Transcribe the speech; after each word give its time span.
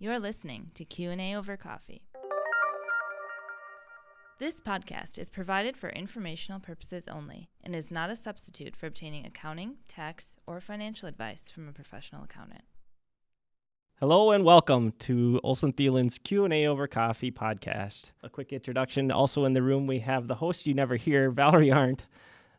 You're 0.00 0.20
listening 0.20 0.70
to 0.74 0.84
Q&A 0.84 1.34
over 1.34 1.56
coffee. 1.56 2.02
This 4.38 4.60
podcast 4.60 5.18
is 5.18 5.28
provided 5.28 5.76
for 5.76 5.90
informational 5.90 6.60
purposes 6.60 7.08
only 7.08 7.48
and 7.64 7.74
is 7.74 7.90
not 7.90 8.08
a 8.08 8.14
substitute 8.14 8.76
for 8.76 8.86
obtaining 8.86 9.26
accounting, 9.26 9.78
tax, 9.88 10.36
or 10.46 10.60
financial 10.60 11.08
advice 11.08 11.50
from 11.50 11.66
a 11.66 11.72
professional 11.72 12.22
accountant. 12.22 12.62
Hello 13.98 14.30
and 14.30 14.44
welcome 14.44 14.92
to 15.00 15.40
Olsen 15.42 15.72
Thielen's 15.72 16.18
Q&A 16.18 16.68
over 16.68 16.86
coffee 16.86 17.32
podcast. 17.32 18.10
A 18.22 18.28
quick 18.28 18.52
introduction. 18.52 19.10
Also 19.10 19.44
in 19.46 19.54
the 19.54 19.62
room 19.62 19.88
we 19.88 19.98
have 19.98 20.28
the 20.28 20.36
host 20.36 20.64
you 20.64 20.74
never 20.74 20.94
hear, 20.94 21.28
Valerie 21.32 21.72
Arndt. 21.72 22.06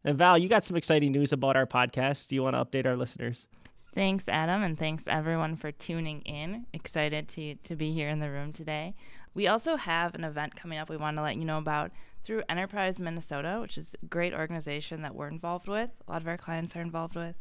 And 0.03 0.17
Val, 0.17 0.37
you 0.37 0.49
got 0.49 0.65
some 0.65 0.75
exciting 0.75 1.13
news 1.13 1.31
about 1.31 1.55
our 1.55 1.65
podcast. 1.65 2.27
Do 2.27 2.35
you 2.35 2.43
want 2.43 2.57
to 2.57 2.65
update 2.65 2.85
our 2.85 2.97
listeners? 2.97 3.47
Thanks, 3.95 4.29
Adam, 4.29 4.61
and 4.61 4.77
thanks 4.77 5.03
everyone 5.07 5.55
for 5.55 5.71
tuning 5.71 6.21
in. 6.21 6.67
Excited 6.73 7.27
to 7.29 7.55
to 7.55 7.75
be 7.75 7.91
here 7.91 8.07
in 8.07 8.19
the 8.19 8.29
room 8.29 8.53
today. 8.53 8.93
We 9.33 9.47
also 9.47 9.77
have 9.77 10.13
an 10.13 10.23
event 10.23 10.55
coming 10.55 10.77
up 10.77 10.89
we 10.89 10.97
want 10.97 11.17
to 11.17 11.23
let 11.23 11.37
you 11.37 11.45
know 11.45 11.57
about 11.57 11.91
through 12.23 12.43
Enterprise 12.47 12.99
Minnesota, 12.99 13.57
which 13.59 13.79
is 13.79 13.95
a 14.01 14.05
great 14.05 14.33
organization 14.33 15.01
that 15.01 15.15
we're 15.15 15.27
involved 15.27 15.67
with. 15.67 15.89
A 16.07 16.11
lot 16.11 16.21
of 16.21 16.27
our 16.27 16.37
clients 16.37 16.75
are 16.75 16.81
involved 16.81 17.15
with. 17.15 17.35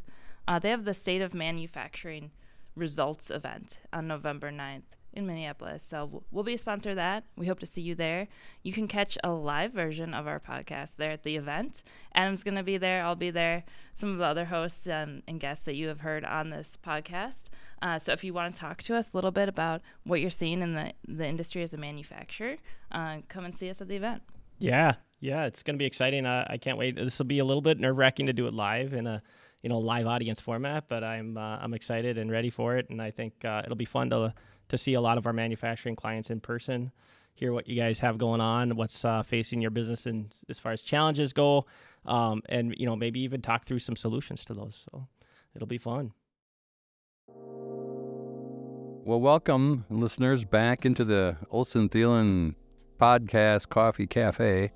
Uh, 0.47 0.57
they 0.57 0.71
have 0.71 0.85
the 0.85 0.93
State 0.95 1.21
of 1.21 1.35
Manufacturing 1.35 2.31
results 2.75 3.29
event 3.29 3.79
on 3.93 4.07
November 4.07 4.51
9th 4.51 4.98
in 5.13 5.25
Minneapolis. 5.25 5.83
So 5.87 6.23
we'll 6.31 6.43
be 6.43 6.53
a 6.53 6.57
sponsor 6.57 6.91
of 6.91 6.95
that. 6.97 7.23
We 7.35 7.47
hope 7.47 7.59
to 7.59 7.65
see 7.65 7.81
you 7.81 7.95
there. 7.95 8.27
You 8.63 8.73
can 8.73 8.87
catch 8.87 9.17
a 9.23 9.31
live 9.31 9.73
version 9.73 10.13
of 10.13 10.27
our 10.27 10.39
podcast 10.39 10.91
there 10.97 11.11
at 11.11 11.23
the 11.23 11.35
event. 11.35 11.81
Adam's 12.13 12.43
going 12.43 12.55
to 12.55 12.63
be 12.63 12.77
there. 12.77 13.03
I'll 13.03 13.15
be 13.15 13.31
there. 13.31 13.63
Some 13.93 14.11
of 14.11 14.17
the 14.17 14.25
other 14.25 14.45
hosts 14.45 14.87
um, 14.87 15.23
and 15.27 15.39
guests 15.39 15.65
that 15.65 15.75
you 15.75 15.87
have 15.87 16.01
heard 16.01 16.23
on 16.23 16.49
this 16.49 16.69
podcast. 16.85 17.49
Uh, 17.81 17.97
so 17.97 18.11
if 18.11 18.23
you 18.23 18.33
want 18.33 18.53
to 18.53 18.59
talk 18.59 18.83
to 18.83 18.95
us 18.95 19.09
a 19.13 19.17
little 19.17 19.31
bit 19.31 19.49
about 19.49 19.81
what 20.03 20.19
you're 20.19 20.29
seeing 20.29 20.61
in 20.61 20.73
the, 20.73 20.93
the 21.07 21.25
industry 21.25 21.63
as 21.63 21.73
a 21.73 21.77
manufacturer, 21.77 22.57
uh, 22.91 23.17
come 23.29 23.45
and 23.45 23.57
see 23.57 23.69
us 23.69 23.81
at 23.81 23.87
the 23.87 23.95
event. 23.95 24.21
Yeah, 24.59 24.95
yeah, 25.21 25.45
it's 25.45 25.63
going 25.63 25.75
to 25.75 25.79
be 25.79 25.85
exciting. 25.85 26.25
Uh, 26.25 26.45
I 26.49 26.57
can't 26.57 26.77
wait. 26.77 26.95
This 26.95 27.17
will 27.17 27.25
be 27.25 27.39
a 27.39 27.45
little 27.45 27.61
bit 27.61 27.79
nerve 27.79 27.97
wracking 27.97 28.25
to 28.25 28.33
do 28.33 28.47
it 28.47 28.53
live 28.53 28.93
in 28.93 29.07
a 29.07 29.21
you 29.61 29.69
know 29.69 29.79
live 29.79 30.07
audience 30.07 30.39
format, 30.39 30.85
but 30.87 31.03
I'm 31.03 31.37
uh, 31.37 31.57
I'm 31.61 31.73
excited 31.73 32.17
and 32.17 32.31
ready 32.31 32.49
for 32.49 32.77
it, 32.77 32.89
and 32.89 33.01
I 33.01 33.11
think 33.11 33.33
uh, 33.43 33.61
it'll 33.63 33.75
be 33.75 33.85
fun 33.85 34.09
to 34.11 34.33
to 34.69 34.77
see 34.77 34.93
a 34.93 35.01
lot 35.01 35.17
of 35.17 35.25
our 35.25 35.33
manufacturing 35.33 35.95
clients 35.95 36.29
in 36.29 36.39
person, 36.39 36.91
hear 37.33 37.51
what 37.51 37.67
you 37.67 37.75
guys 37.75 37.99
have 37.99 38.17
going 38.17 38.39
on, 38.41 38.75
what's 38.75 39.03
uh, 39.03 39.23
facing 39.23 39.61
your 39.61 39.71
business, 39.71 40.05
and 40.05 40.33
as 40.47 40.57
far 40.57 40.71
as 40.71 40.81
challenges 40.81 41.33
go, 41.33 41.65
um, 42.05 42.41
and 42.47 42.73
you 42.77 42.85
know 42.85 42.95
maybe 42.95 43.19
even 43.19 43.41
talk 43.41 43.65
through 43.65 43.79
some 43.79 43.95
solutions 43.95 44.45
to 44.45 44.53
those. 44.53 44.85
So 44.91 45.07
it'll 45.55 45.67
be 45.67 45.77
fun. 45.77 46.13
Well, 49.05 49.19
welcome 49.19 49.85
listeners 49.89 50.45
back 50.45 50.85
into 50.85 51.03
the 51.03 51.37
Olsen 51.49 51.89
Thielen 51.89 52.55
podcast 52.99 53.69
Coffee 53.69 54.05
Cafe. 54.05 54.71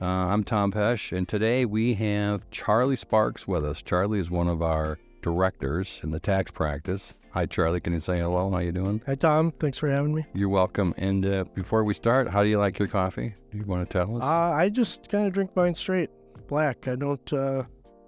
Uh, 0.00 0.04
I'm 0.04 0.44
Tom 0.44 0.70
Pesch, 0.70 1.16
and 1.16 1.26
today 1.26 1.64
we 1.64 1.94
have 1.94 2.48
Charlie 2.50 2.96
Sparks 2.96 3.48
with 3.48 3.64
us. 3.64 3.82
Charlie 3.82 4.20
is 4.20 4.30
one 4.30 4.46
of 4.46 4.62
our 4.62 4.98
directors 5.22 6.00
in 6.04 6.10
the 6.10 6.20
tax 6.20 6.50
practice. 6.50 7.14
Hi, 7.36 7.44
Charlie. 7.44 7.80
Can 7.80 7.92
you 7.92 8.00
say 8.00 8.18
hello? 8.18 8.50
How 8.50 8.60
you 8.60 8.72
doing? 8.72 9.02
Hi, 9.04 9.14
Tom. 9.14 9.52
Thanks 9.60 9.76
for 9.76 9.90
having 9.90 10.14
me. 10.14 10.24
You're 10.32 10.48
welcome. 10.48 10.94
And 10.96 11.26
uh, 11.26 11.44
before 11.52 11.84
we 11.84 11.92
start, 11.92 12.30
how 12.30 12.42
do 12.42 12.48
you 12.48 12.58
like 12.58 12.78
your 12.78 12.88
coffee? 12.88 13.34
Do 13.52 13.58
you 13.58 13.64
want 13.66 13.86
to 13.86 13.92
tell 13.92 14.16
us? 14.16 14.24
Uh, 14.24 14.52
I 14.52 14.70
just 14.70 15.10
kind 15.10 15.26
of 15.26 15.34
drink 15.34 15.54
mine 15.54 15.74
straight, 15.74 16.08
black. 16.48 16.88
I 16.88 16.94
don't, 16.94 17.30
uh, 17.34 17.64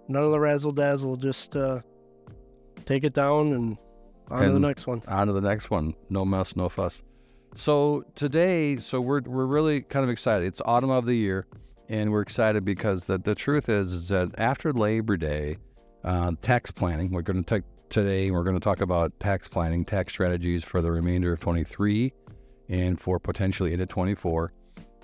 none 0.08 0.22
of 0.22 0.30
the 0.30 0.40
razzle 0.40 0.72
dazzle. 0.72 1.16
Just 1.16 1.54
uh, 1.56 1.80
take 2.86 3.04
it 3.04 3.12
down 3.12 3.52
and 3.52 3.76
on 4.30 4.44
to 4.44 4.52
the 4.54 4.58
next 4.58 4.86
one. 4.86 5.02
On 5.06 5.26
to 5.26 5.34
the 5.34 5.42
next 5.42 5.68
one. 5.68 5.92
No 6.08 6.24
mess, 6.24 6.56
no 6.56 6.70
fuss. 6.70 7.02
So 7.54 8.04
today, 8.14 8.78
so 8.78 8.98
we're 8.98 9.20
we're 9.20 9.44
really 9.44 9.82
kind 9.82 10.04
of 10.04 10.08
excited. 10.08 10.46
It's 10.46 10.62
autumn 10.64 10.88
of 10.88 11.04
the 11.04 11.14
year, 11.14 11.46
and 11.90 12.12
we're 12.12 12.22
excited 12.22 12.64
because 12.64 13.04
the 13.04 13.18
the 13.18 13.34
truth 13.34 13.68
is, 13.68 13.92
is 13.92 14.08
that 14.08 14.30
after 14.38 14.72
Labor 14.72 15.18
Day, 15.18 15.58
uh, 16.04 16.32
tax 16.40 16.70
planning. 16.70 17.10
We're 17.10 17.22
going 17.22 17.44
to 17.44 17.56
take 17.56 17.64
today. 17.88 18.30
We're 18.30 18.42
going 18.44 18.56
to 18.56 18.60
talk 18.60 18.80
about 18.80 19.18
tax 19.20 19.48
planning, 19.48 19.84
tax 19.84 20.12
strategies 20.12 20.64
for 20.64 20.80
the 20.82 20.90
remainder 20.90 21.32
of 21.32 21.40
23, 21.40 22.12
and 22.68 22.98
for 23.00 23.18
potentially 23.18 23.72
into 23.72 23.86
24. 23.86 24.52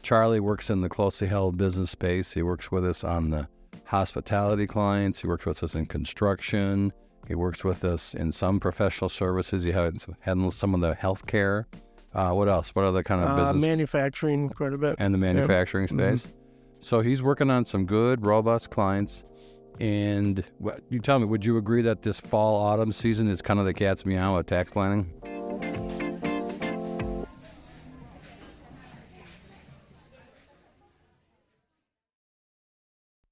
Charlie 0.03 0.41
works 0.41 0.69
in 0.71 0.81
the 0.83 0.89
closely 0.89 1.27
held 1.29 1.57
business 1.57 1.91
space. 1.91 2.33
He 2.33 2.43
works 2.43 2.71
with 2.71 2.85
us 2.85 3.05
on 3.05 3.31
the 3.31 3.49
hospitality 3.85 4.67
clients. 4.67 5.21
He 5.23 5.27
works 5.27 5.47
with 5.47 5.63
us 5.63 5.75
in 5.75 5.87
construction. 5.87 6.93
He 7.27 7.35
works 7.35 7.65
with 7.65 7.85
us 7.85 8.13
in 8.15 8.33
some 8.33 8.61
professional 8.61 9.09
services. 9.09 9.63
He 9.63 9.73
has- 9.73 10.07
handles 10.21 10.57
some 10.57 10.75
of 10.75 10.81
the 10.83 10.95
healthcare. 10.95 11.65
Uh, 12.13 12.33
what 12.33 12.49
else? 12.49 12.75
What 12.75 12.85
other 12.85 13.03
kind 13.03 13.23
of 13.23 13.31
Uh, 13.31 13.45
business? 13.47 13.63
manufacturing 13.63 14.49
quite 14.51 14.73
a 14.73 14.79
bit. 14.79 14.97
and 14.99 15.13
the 15.15 15.19
manufacturing 15.19 15.89
Mhm. 15.89 16.19
space. 16.19 16.33
So 16.81 17.01
he's 17.01 17.23
working 17.23 17.51
on 17.51 17.65
some 17.65 17.87
good, 17.87 18.27
robust 18.27 18.71
clients. 18.71 19.25
And 19.81 20.45
what, 20.59 20.81
you 20.89 21.01
tell 21.01 21.19
me, 21.19 21.27
would 21.27 21.45
you 21.45 21.57
agree 21.57 21.83
that 21.83 22.03
this 22.03 22.21
fall 22.21 22.57
autumn 22.61 22.93
season 22.93 23.29
is 23.29 23.43
kind 23.43 23.59
of 23.59 23.67
the 23.67 23.75
cat's 23.75 24.07
meow 24.07 24.37
of 24.37 24.47
tax 24.47 24.71
planning? 24.73 25.11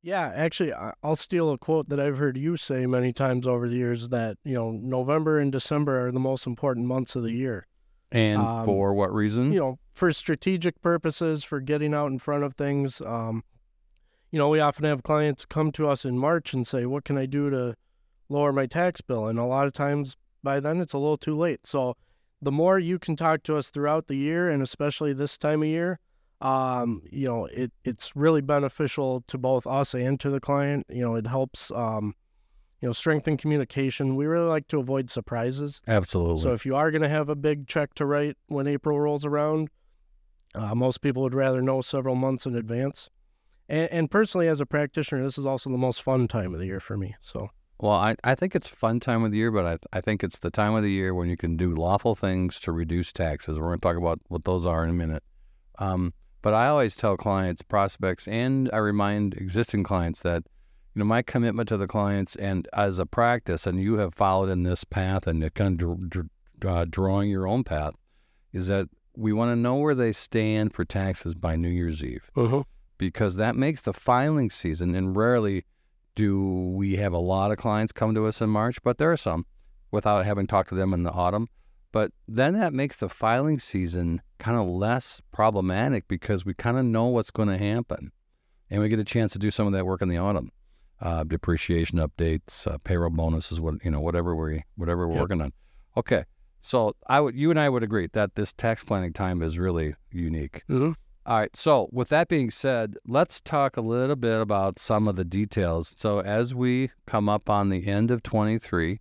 Yeah, 0.04 0.32
actually, 0.34 0.72
I'll 0.72 1.14
steal 1.14 1.50
a 1.52 1.58
quote 1.58 1.88
that 1.88 2.00
I've 2.00 2.18
heard 2.18 2.36
you 2.36 2.56
say 2.56 2.86
many 2.86 3.12
times 3.12 3.46
over 3.46 3.68
the 3.68 3.76
years 3.76 4.08
that, 4.08 4.36
you 4.44 4.54
know, 4.54 4.72
November 4.72 5.38
and 5.38 5.52
December 5.52 6.06
are 6.06 6.10
the 6.10 6.18
most 6.18 6.44
important 6.44 6.86
months 6.86 7.14
of 7.14 7.22
the 7.22 7.30
year. 7.32 7.68
And 8.10 8.42
Um, 8.42 8.64
for 8.64 8.92
what 8.94 9.14
reason? 9.14 9.52
you 9.52 9.60
know, 9.60 9.78
for 9.92 10.12
strategic 10.12 10.82
purposes, 10.82 11.44
for 11.44 11.60
getting 11.60 11.94
out 11.94 12.10
in 12.10 12.18
front 12.18 12.42
of 12.42 12.54
things. 12.54 13.00
Um, 13.00 13.44
you 14.32 14.38
know, 14.38 14.48
we 14.48 14.58
often 14.58 14.84
have 14.86 15.02
clients 15.02 15.44
come 15.44 15.70
to 15.72 15.88
us 15.88 16.04
in 16.04 16.18
March 16.18 16.52
and 16.54 16.66
say, 16.66 16.86
"What 16.86 17.04
can 17.04 17.18
I 17.18 17.26
do 17.26 17.50
to 17.50 17.76
lower 18.28 18.52
my 18.52 18.66
tax 18.66 19.00
bill?" 19.02 19.26
And 19.26 19.38
a 19.38 19.44
lot 19.44 19.66
of 19.66 19.74
times 19.74 20.16
by 20.42 20.58
then 20.58 20.80
it's 20.80 20.94
a 20.94 20.98
little 20.98 21.18
too 21.18 21.36
late. 21.36 21.66
So, 21.66 21.96
the 22.40 22.50
more 22.50 22.78
you 22.78 22.98
can 22.98 23.14
talk 23.14 23.42
to 23.44 23.56
us 23.56 23.68
throughout 23.68 24.08
the 24.08 24.16
year, 24.16 24.50
and 24.50 24.62
especially 24.62 25.12
this 25.12 25.38
time 25.38 25.62
of 25.62 25.68
year, 25.68 26.00
um, 26.40 27.02
you 27.12 27.28
know, 27.28 27.44
it 27.44 27.72
it's 27.84 28.16
really 28.16 28.40
beneficial 28.40 29.22
to 29.28 29.38
both 29.38 29.66
us 29.66 29.94
and 29.94 30.18
to 30.20 30.30
the 30.30 30.40
client. 30.40 30.86
You 30.88 31.02
know, 31.02 31.14
it 31.14 31.26
helps. 31.26 31.70
Um, 31.70 32.14
you 32.80 32.88
know, 32.88 32.92
strengthen 32.92 33.36
communication. 33.36 34.16
We 34.16 34.26
really 34.26 34.48
like 34.48 34.66
to 34.68 34.80
avoid 34.80 35.08
surprises. 35.08 35.80
Absolutely. 35.86 36.42
So 36.42 36.52
if 36.52 36.66
you 36.66 36.74
are 36.74 36.90
going 36.90 37.02
to 37.02 37.08
have 37.08 37.28
a 37.28 37.36
big 37.36 37.68
check 37.68 37.94
to 37.94 38.04
write 38.04 38.36
when 38.48 38.66
April 38.66 38.98
rolls 38.98 39.24
around, 39.24 39.70
uh, 40.56 40.74
most 40.74 41.00
people 41.00 41.22
would 41.22 41.32
rather 41.32 41.62
know 41.62 41.80
several 41.80 42.16
months 42.16 42.44
in 42.44 42.56
advance. 42.56 43.08
And, 43.68 43.90
and 43.90 44.10
personally, 44.10 44.48
as 44.48 44.60
a 44.60 44.66
practitioner, 44.66 45.22
this 45.22 45.38
is 45.38 45.46
also 45.46 45.70
the 45.70 45.78
most 45.78 46.02
fun 46.02 46.28
time 46.28 46.52
of 46.52 46.60
the 46.60 46.66
year 46.66 46.80
for 46.80 46.96
me. 46.96 47.14
So 47.20 47.50
well, 47.82 47.92
I, 47.92 48.14
I 48.22 48.36
think 48.36 48.54
it's 48.54 48.68
fun 48.68 49.00
time 49.00 49.24
of 49.24 49.32
the 49.32 49.38
year, 49.38 49.50
but 49.50 49.66
I, 49.66 49.98
I 49.98 50.00
think 50.00 50.22
it's 50.22 50.38
the 50.38 50.52
time 50.52 50.74
of 50.74 50.84
the 50.84 50.90
year 50.90 51.12
when 51.14 51.28
you 51.28 51.36
can 51.36 51.56
do 51.56 51.74
lawful 51.74 52.14
things 52.14 52.60
to 52.60 52.70
reduce 52.70 53.12
taxes. 53.12 53.58
We're 53.58 53.66
going 53.66 53.80
to 53.80 53.88
talk 53.88 53.96
about 53.96 54.20
what 54.28 54.44
those 54.44 54.64
are 54.64 54.84
in 54.84 54.90
a 54.90 54.94
minute. 54.94 55.24
Um, 55.80 56.14
but 56.42 56.54
I 56.54 56.68
always 56.68 56.94
tell 56.94 57.16
clients, 57.16 57.60
prospects, 57.62 58.28
and 58.28 58.70
I 58.72 58.76
remind 58.76 59.34
existing 59.34 59.82
clients 59.82 60.20
that 60.20 60.44
you 60.94 61.00
know, 61.00 61.04
my 61.04 61.22
commitment 61.22 61.68
to 61.70 61.76
the 61.76 61.88
clients 61.88 62.36
and 62.36 62.68
as 62.72 63.00
a 63.00 63.06
practice, 63.06 63.66
and 63.66 63.80
you 63.80 63.94
have 63.94 64.14
followed 64.14 64.50
in 64.50 64.62
this 64.62 64.84
path 64.84 65.26
and 65.26 65.52
kind 65.54 65.82
of 65.82 66.28
uh, 66.64 66.86
drawing 66.88 67.30
your 67.30 67.48
own 67.48 67.64
path, 67.64 67.94
is 68.52 68.68
that 68.68 68.88
we 69.16 69.32
want 69.32 69.50
to 69.50 69.56
know 69.56 69.74
where 69.74 69.96
they 69.96 70.12
stand 70.12 70.72
for 70.72 70.84
taxes 70.84 71.34
by 71.34 71.56
New 71.56 71.68
Year's 71.68 72.02
Eve 72.02 72.30
because 73.06 73.36
that 73.36 73.56
makes 73.56 73.80
the 73.82 73.92
filing 73.92 74.50
season. 74.50 74.94
And 74.94 75.16
rarely 75.16 75.64
do 76.14 76.72
we 76.74 76.96
have 76.96 77.12
a 77.12 77.18
lot 77.18 77.50
of 77.50 77.58
clients 77.58 77.92
come 77.92 78.14
to 78.14 78.26
us 78.26 78.40
in 78.40 78.50
March, 78.50 78.82
but 78.82 78.98
there 78.98 79.10
are 79.10 79.16
some 79.16 79.46
without 79.90 80.24
having 80.24 80.46
talked 80.46 80.68
to 80.70 80.74
them 80.74 80.92
in 80.94 81.02
the 81.02 81.10
autumn. 81.10 81.48
But 81.90 82.12
then 82.26 82.54
that 82.54 82.72
makes 82.72 82.96
the 82.96 83.08
filing 83.08 83.58
season 83.58 84.22
kind 84.38 84.56
of 84.58 84.66
less 84.66 85.20
problematic 85.30 86.08
because 86.08 86.44
we 86.44 86.54
kind 86.54 86.78
of 86.78 86.84
know 86.86 87.06
what's 87.06 87.30
going 87.30 87.48
to 87.48 87.58
happen. 87.58 88.12
And 88.70 88.80
we 88.80 88.88
get 88.88 88.98
a 88.98 89.04
chance 89.04 89.32
to 89.32 89.38
do 89.38 89.50
some 89.50 89.66
of 89.66 89.74
that 89.74 89.84
work 89.84 90.00
in 90.00 90.08
the 90.08 90.16
autumn. 90.16 90.50
Uh, 91.00 91.24
depreciation 91.24 91.98
updates, 91.98 92.66
uh, 92.66 92.78
payroll 92.78 93.10
bonuses, 93.10 93.60
what 93.60 93.84
you 93.84 93.90
know, 93.90 94.00
whatever 94.00 94.34
we 94.36 94.62
whatever 94.76 95.06
we're 95.08 95.14
Yep. 95.14 95.20
working 95.22 95.40
on. 95.42 95.52
Okay, 95.96 96.24
so 96.60 96.94
I 97.08 97.20
would, 97.20 97.34
you 97.34 97.50
and 97.50 97.58
I 97.58 97.68
would 97.68 97.82
agree 97.82 98.08
that 98.12 98.36
this 98.36 98.52
tax 98.52 98.84
planning 98.84 99.12
time 99.12 99.42
is 99.42 99.58
really 99.58 99.96
unique. 100.12 100.62
Mhm. 100.70 100.94
All 101.24 101.38
right. 101.38 101.54
So, 101.54 101.88
with 101.92 102.08
that 102.08 102.26
being 102.26 102.50
said, 102.50 102.96
let's 103.06 103.40
talk 103.40 103.76
a 103.76 103.80
little 103.80 104.16
bit 104.16 104.40
about 104.40 104.80
some 104.80 105.06
of 105.06 105.14
the 105.14 105.24
details. 105.24 105.94
So, 105.96 106.18
as 106.18 106.52
we 106.52 106.90
come 107.06 107.28
up 107.28 107.48
on 107.48 107.68
the 107.68 107.86
end 107.86 108.10
of 108.10 108.24
23, 108.24 108.98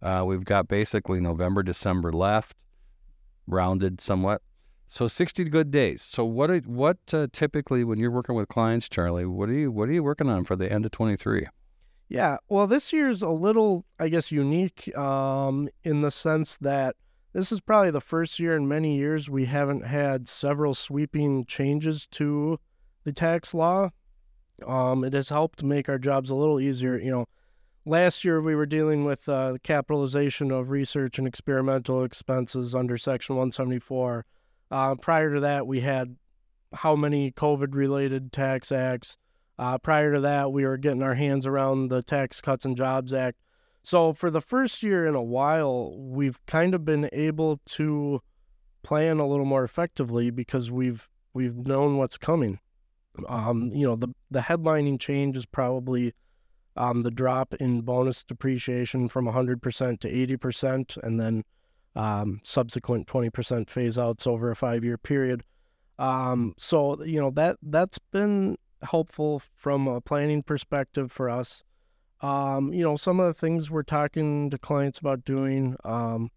uh, 0.00 0.22
we've 0.24 0.44
got 0.44 0.68
basically 0.68 1.20
November, 1.20 1.64
December 1.64 2.12
left, 2.12 2.56
rounded 3.48 4.00
somewhat. 4.00 4.42
So, 4.86 5.08
60 5.08 5.42
good 5.44 5.72
days. 5.72 6.02
So, 6.02 6.24
what 6.24 6.52
are, 6.52 6.58
what 6.58 6.98
uh, 7.12 7.26
typically 7.32 7.82
when 7.82 7.98
you're 7.98 8.12
working 8.12 8.36
with 8.36 8.46
clients, 8.46 8.88
Charlie? 8.88 9.26
What 9.26 9.48
are 9.48 9.54
you 9.54 9.72
what 9.72 9.88
are 9.88 9.92
you 9.92 10.04
working 10.04 10.28
on 10.28 10.44
for 10.44 10.54
the 10.54 10.70
end 10.70 10.84
of 10.84 10.92
23? 10.92 11.48
Yeah, 12.08 12.36
well, 12.48 12.68
this 12.68 12.92
year's 12.92 13.22
a 13.22 13.30
little, 13.30 13.84
I 13.98 14.08
guess, 14.08 14.30
unique 14.30 14.96
um, 14.96 15.68
in 15.82 16.02
the 16.02 16.12
sense 16.12 16.56
that 16.58 16.94
this 17.36 17.52
is 17.52 17.60
probably 17.60 17.90
the 17.90 18.00
first 18.00 18.40
year 18.40 18.56
in 18.56 18.66
many 18.66 18.96
years 18.96 19.28
we 19.28 19.44
haven't 19.44 19.84
had 19.84 20.26
several 20.26 20.72
sweeping 20.74 21.44
changes 21.44 22.06
to 22.06 22.58
the 23.04 23.12
tax 23.12 23.52
law. 23.52 23.90
Um, 24.66 25.04
it 25.04 25.12
has 25.12 25.28
helped 25.28 25.62
make 25.62 25.86
our 25.86 25.98
jobs 25.98 26.30
a 26.30 26.34
little 26.34 26.58
easier. 26.58 26.96
You 26.96 27.10
know, 27.10 27.26
last 27.84 28.24
year 28.24 28.40
we 28.40 28.54
were 28.54 28.64
dealing 28.64 29.04
with 29.04 29.28
uh, 29.28 29.52
the 29.52 29.58
capitalization 29.58 30.50
of 30.50 30.70
research 30.70 31.18
and 31.18 31.28
experimental 31.28 32.04
expenses 32.04 32.74
under 32.74 32.96
Section 32.96 33.36
174. 33.36 34.24
Uh, 34.70 34.94
prior 34.94 35.34
to 35.34 35.40
that, 35.40 35.66
we 35.66 35.80
had 35.80 36.16
how 36.72 36.96
many 36.96 37.30
COVID 37.32 37.74
related 37.74 38.32
tax 38.32 38.72
acts. 38.72 39.18
Uh, 39.58 39.76
prior 39.76 40.14
to 40.14 40.20
that, 40.20 40.52
we 40.52 40.64
were 40.64 40.78
getting 40.78 41.02
our 41.02 41.14
hands 41.14 41.46
around 41.46 41.88
the 41.88 42.02
Tax 42.02 42.40
Cuts 42.40 42.64
and 42.64 42.78
Jobs 42.78 43.12
Act. 43.12 43.36
So, 43.86 44.12
for 44.12 44.32
the 44.32 44.40
first 44.40 44.82
year 44.82 45.06
in 45.06 45.14
a 45.14 45.22
while, 45.22 45.96
we've 45.96 46.44
kind 46.46 46.74
of 46.74 46.84
been 46.84 47.08
able 47.12 47.60
to 47.66 48.20
plan 48.82 49.20
a 49.20 49.26
little 49.28 49.44
more 49.44 49.62
effectively 49.62 50.30
because 50.30 50.72
we've 50.72 51.08
we've 51.34 51.54
known 51.54 51.96
what's 51.96 52.18
coming. 52.18 52.58
Um, 53.28 53.70
you 53.72 53.86
know, 53.86 53.94
the 53.94 54.08
the 54.28 54.40
headlining 54.40 54.98
change 54.98 55.36
is 55.36 55.46
probably 55.46 56.14
um, 56.74 57.04
the 57.04 57.12
drop 57.12 57.54
in 57.54 57.82
bonus 57.82 58.24
depreciation 58.24 59.06
from 59.06 59.26
100% 59.26 60.00
to 60.00 60.36
80%, 60.36 60.96
and 61.04 61.20
then 61.20 61.44
um, 61.94 62.40
subsequent 62.42 63.06
20% 63.06 63.70
phase 63.70 63.96
outs 63.96 64.26
over 64.26 64.50
a 64.50 64.56
five 64.56 64.82
year 64.82 64.98
period. 64.98 65.44
Um, 65.96 66.54
so 66.58 67.04
you 67.04 67.20
know 67.20 67.30
that 67.30 67.58
that's 67.62 68.00
been 68.00 68.56
helpful 68.82 69.42
from 69.54 69.86
a 69.86 70.00
planning 70.00 70.42
perspective 70.42 71.12
for 71.12 71.30
us. 71.30 71.62
Um, 72.20 72.72
you 72.72 72.82
know, 72.82 72.96
some 72.96 73.20
of 73.20 73.26
the 73.26 73.34
things 73.34 73.70
we're 73.70 73.82
talking 73.82 74.50
to 74.50 74.58
clients 74.58 74.98
about 74.98 75.24
doing. 75.24 75.76
Um, 75.84 76.30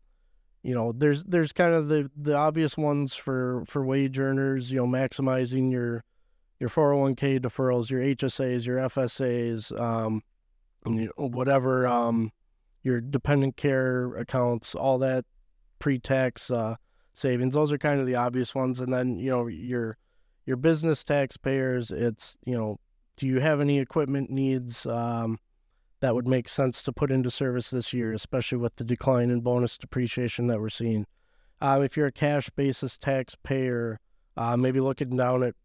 you 0.61 0.75
know, 0.75 0.91
there's 0.91 1.23
there's 1.23 1.53
kind 1.53 1.73
of 1.73 1.87
the 1.87 2.11
the 2.15 2.35
obvious 2.35 2.77
ones 2.77 3.15
for 3.15 3.63
for 3.65 3.85
wage 3.85 4.19
earners. 4.19 4.71
You 4.71 4.79
know, 4.79 4.87
maximizing 4.87 5.71
your 5.71 6.03
your 6.59 6.69
401k 6.69 7.39
deferrals, 7.39 7.89
your 7.89 8.01
HSAs, 8.01 8.65
your 8.65 8.77
FSAs, 8.77 9.79
um, 9.79 10.21
you 10.85 11.09
know, 11.17 11.27
whatever, 11.27 11.87
um, 11.87 12.31
your 12.83 12.99
dependent 12.99 13.55
care 13.55 14.13
accounts, 14.15 14.75
all 14.75 14.97
that 14.99 15.23
pre-tax 15.79 16.51
uh, 16.51 16.75
savings. 17.13 17.53
Those 17.53 17.71
are 17.71 17.77
kind 17.77 18.01
of 18.01 18.05
the 18.05 18.15
obvious 18.15 18.53
ones. 18.53 18.81
And 18.81 18.91
then 18.91 19.17
you 19.17 19.31
know 19.31 19.47
your 19.47 19.97
your 20.45 20.57
business 20.57 21.03
taxpayers. 21.03 21.91
It's 21.91 22.35
you 22.45 22.57
know, 22.57 22.79
do 23.15 23.27
you 23.27 23.39
have 23.39 23.61
any 23.61 23.79
equipment 23.79 24.29
needs 24.29 24.85
um, 24.85 25.39
that 26.01 26.15
would 26.15 26.27
make 26.27 26.47
sense 26.47 26.81
to 26.83 26.93
put 26.93 27.11
into 27.11 27.29
service 27.29 27.69
this 27.69 27.93
year, 27.93 28.13
especially 28.13 28.57
with 28.57 28.75
the 28.75 28.83
decline 28.83 29.29
in 29.29 29.41
bonus 29.41 29.77
depreciation 29.77 30.47
that 30.47 30.59
we're 30.59 30.69
seeing? 30.69 31.05
Uh, 31.61 31.81
if 31.83 31.97
you're 31.97 32.07
a 32.07 32.11
cash 32.11 32.49
basis 32.51 32.97
taxpayer, 32.97 33.99
uh, 34.37 34.55
maybe 34.55 34.79
looking 34.79 35.17
down 35.17 35.43
at 35.43 35.55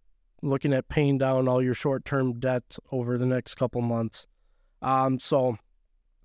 looking 0.42 0.74
at 0.74 0.88
paying 0.88 1.16
down 1.16 1.48
all 1.48 1.62
your 1.62 1.74
short 1.74 2.04
term 2.04 2.38
debt 2.38 2.76
over 2.92 3.16
the 3.16 3.26
next 3.26 3.54
couple 3.54 3.80
months. 3.80 4.26
Um, 4.82 5.18
so, 5.18 5.56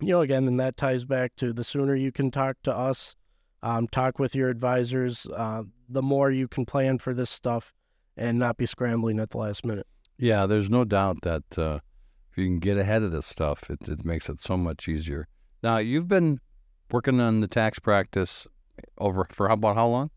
you 0.02 0.10
know, 0.10 0.22
again, 0.22 0.48
and 0.48 0.60
that 0.60 0.76
ties 0.76 1.06
back 1.06 1.36
to 1.38 1.54
the 1.54 1.64
sooner 1.64 1.96
you 1.96 2.12
can 2.12 2.30
talk 2.30 2.58
to 2.64 2.76
us, 2.76 3.16
um, 3.64 3.88
talk 3.88 4.20
with 4.20 4.36
your 4.36 4.50
advisors, 4.50 5.26
uh, 5.36 5.64
the 5.88 6.02
more 6.02 6.32
you 6.32 6.48
can 6.48 6.66
plan 6.66 6.98
for 6.98 7.14
this 7.14 7.30
stuff 7.30 7.74
and 8.18 8.38
not 8.38 8.58
be 8.58 8.66
scrambling 8.66 9.20
at 9.20 9.30
the 9.30 9.38
last 9.38 9.66
minute. 9.66 9.88
Yeah, 10.18 10.46
there's 10.46 10.70
no 10.70 10.84
doubt 10.84 11.22
that 11.22 11.58
uh, 11.58 11.80
you 12.40 12.46
can 12.48 12.60
get 12.60 12.78
ahead 12.78 13.04
of 13.04 13.12
this 13.12 13.26
stuff, 13.28 13.70
it, 13.70 13.88
it 13.88 14.06
makes 14.06 14.30
it 14.30 14.40
so 14.40 14.58
much 14.58 14.88
easier. 14.88 15.28
Now, 15.62 15.78
you've 15.78 16.08
been 16.08 16.40
working 16.92 17.20
on 17.20 17.42
the 17.42 17.48
tax 17.48 17.80
practice 17.80 18.48
over 18.98 19.26
for 19.30 19.48
how 19.48 19.54
about 19.56 19.76
how 19.76 19.88
long? 19.88 20.10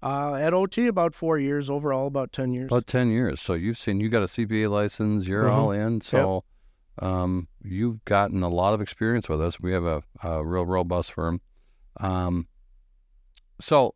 Uh, 0.00 0.34
at 0.34 0.54
OT, 0.54 0.86
about 0.86 1.12
four 1.14 1.38
years. 1.38 1.68
Overall, 1.68 2.06
about 2.06 2.32
10 2.32 2.52
years. 2.52 2.66
About 2.70 2.86
10 2.86 3.10
years. 3.10 3.40
So 3.40 3.54
you've 3.54 3.76
seen, 3.78 3.98
you 4.00 4.08
got 4.08 4.22
a 4.22 4.26
CPA 4.28 4.70
license, 4.70 5.26
you're 5.26 5.46
Mhm. 5.46 5.52
all 5.52 5.70
in. 5.72 6.00
So 6.00 6.44
um, 7.00 7.48
you've 7.64 8.04
gotten 8.04 8.42
a 8.44 8.48
lot 8.48 8.74
of 8.74 8.80
experience 8.80 9.28
with 9.28 9.42
us. 9.42 9.58
We 9.58 9.72
have 9.72 9.84
a, 9.84 10.02
a 10.22 10.44
real 10.44 10.64
robust 10.66 11.12
firm. 11.12 11.40
Um, 11.98 12.46
so, 13.60 13.94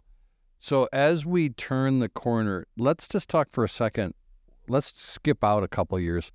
so 0.59 0.89
as 0.93 1.25
we 1.25 1.51
turn 1.51 2.01
the 2.01 2.09
corner, 2.09 2.67
let's 2.77 3.07
just 3.07 3.29
talk 3.29 3.49
for 3.53 3.63
a 3.65 3.69
second. 3.69 4.15
Let's 4.69 4.99
skip 5.01 5.45
out 5.45 5.63
a 5.63 5.69
couple 5.69 5.99
years. 6.01 6.33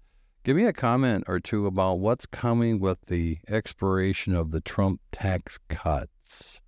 Give 0.48 0.56
me 0.56 0.64
a 0.64 0.72
comment 0.72 1.26
or 1.28 1.42
two 1.42 1.68
about 1.68 2.00
what's 2.00 2.26
coming 2.26 2.80
with 2.80 3.00
the 3.08 3.40
expiration 3.50 4.34
of 4.34 4.52
the 4.52 4.62
Trump 4.62 5.02
tax 5.12 5.60
cuts, 5.68 6.62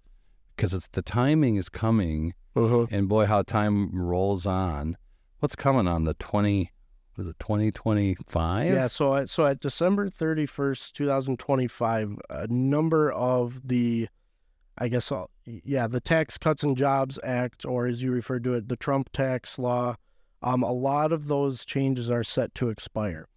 because 0.53 0.73
it's 0.73 0.89
the 0.89 1.01
timing 1.01 1.55
is 1.55 1.69
coming 1.69 2.33
Uh-huh. 2.57 2.87
and 2.91 3.07
boy, 3.07 3.25
how 3.25 3.41
time 3.41 3.89
rolls 3.93 4.45
on. 4.45 4.97
What's 5.39 5.55
coming 5.55 5.87
on 5.87 6.03
the 6.03 6.13
twenty? 6.15 6.73
Was 7.15 7.27
it 7.27 7.39
twenty 7.39 7.71
twenty 7.71 8.17
five? 8.27 8.73
Yeah, 8.73 8.87
so 8.87 9.15
at, 9.15 9.29
so 9.29 9.45
at 9.45 9.61
December 9.61 10.09
31st, 10.09 10.91
2025, 10.91 12.19
a 12.29 12.47
number 12.47 13.09
of 13.13 13.65
the, 13.65 14.09
I 14.77 14.89
guess, 14.89 15.09
uh, 15.09 15.27
yeah, 15.45 15.87
the 15.87 16.01
Tax 16.01 16.37
Cuts 16.37 16.63
and 16.63 16.75
Jobs 16.75 17.17
Act, 17.23 17.65
or 17.65 17.87
as 17.87 18.03
you 18.03 18.11
referred 18.11 18.43
to 18.43 18.55
it, 18.55 18.67
the 18.67 18.75
Trump 18.75 19.09
tax 19.13 19.57
law, 19.57 19.95
um, 20.43 20.63
a 20.63 20.73
lot 20.73 21.13
of 21.13 21.27
those 21.27 21.63
changes 21.63 22.11
are 22.11 22.25
set 22.25 22.53
to 22.55 22.67
expire. 22.67 23.29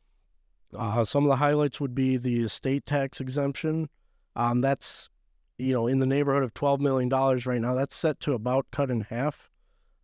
Uh, 0.77 1.05
some 1.05 1.25
of 1.25 1.29
the 1.29 1.37
highlights 1.37 1.81
would 1.81 1.95
be 1.95 2.17
the 2.17 2.41
estate 2.41 2.87
tax 2.87 3.21
exemption. 3.21 3.89
Um, 4.37 4.61
that's, 4.61 5.11
you 5.59 5.73
know, 5.73 5.87
in 5.87 5.99
the 5.99 6.07
neighborhood 6.07 6.43
of 6.43 6.55
$12 6.55 6.81
million 6.81 7.09
right 7.09 7.61
now. 7.61 7.75
That's 7.75 7.95
set 7.95 8.21
to 8.21 8.33
about 8.33 8.67
cut 8.71 8.91
in 8.91 9.03
half 9.03 9.51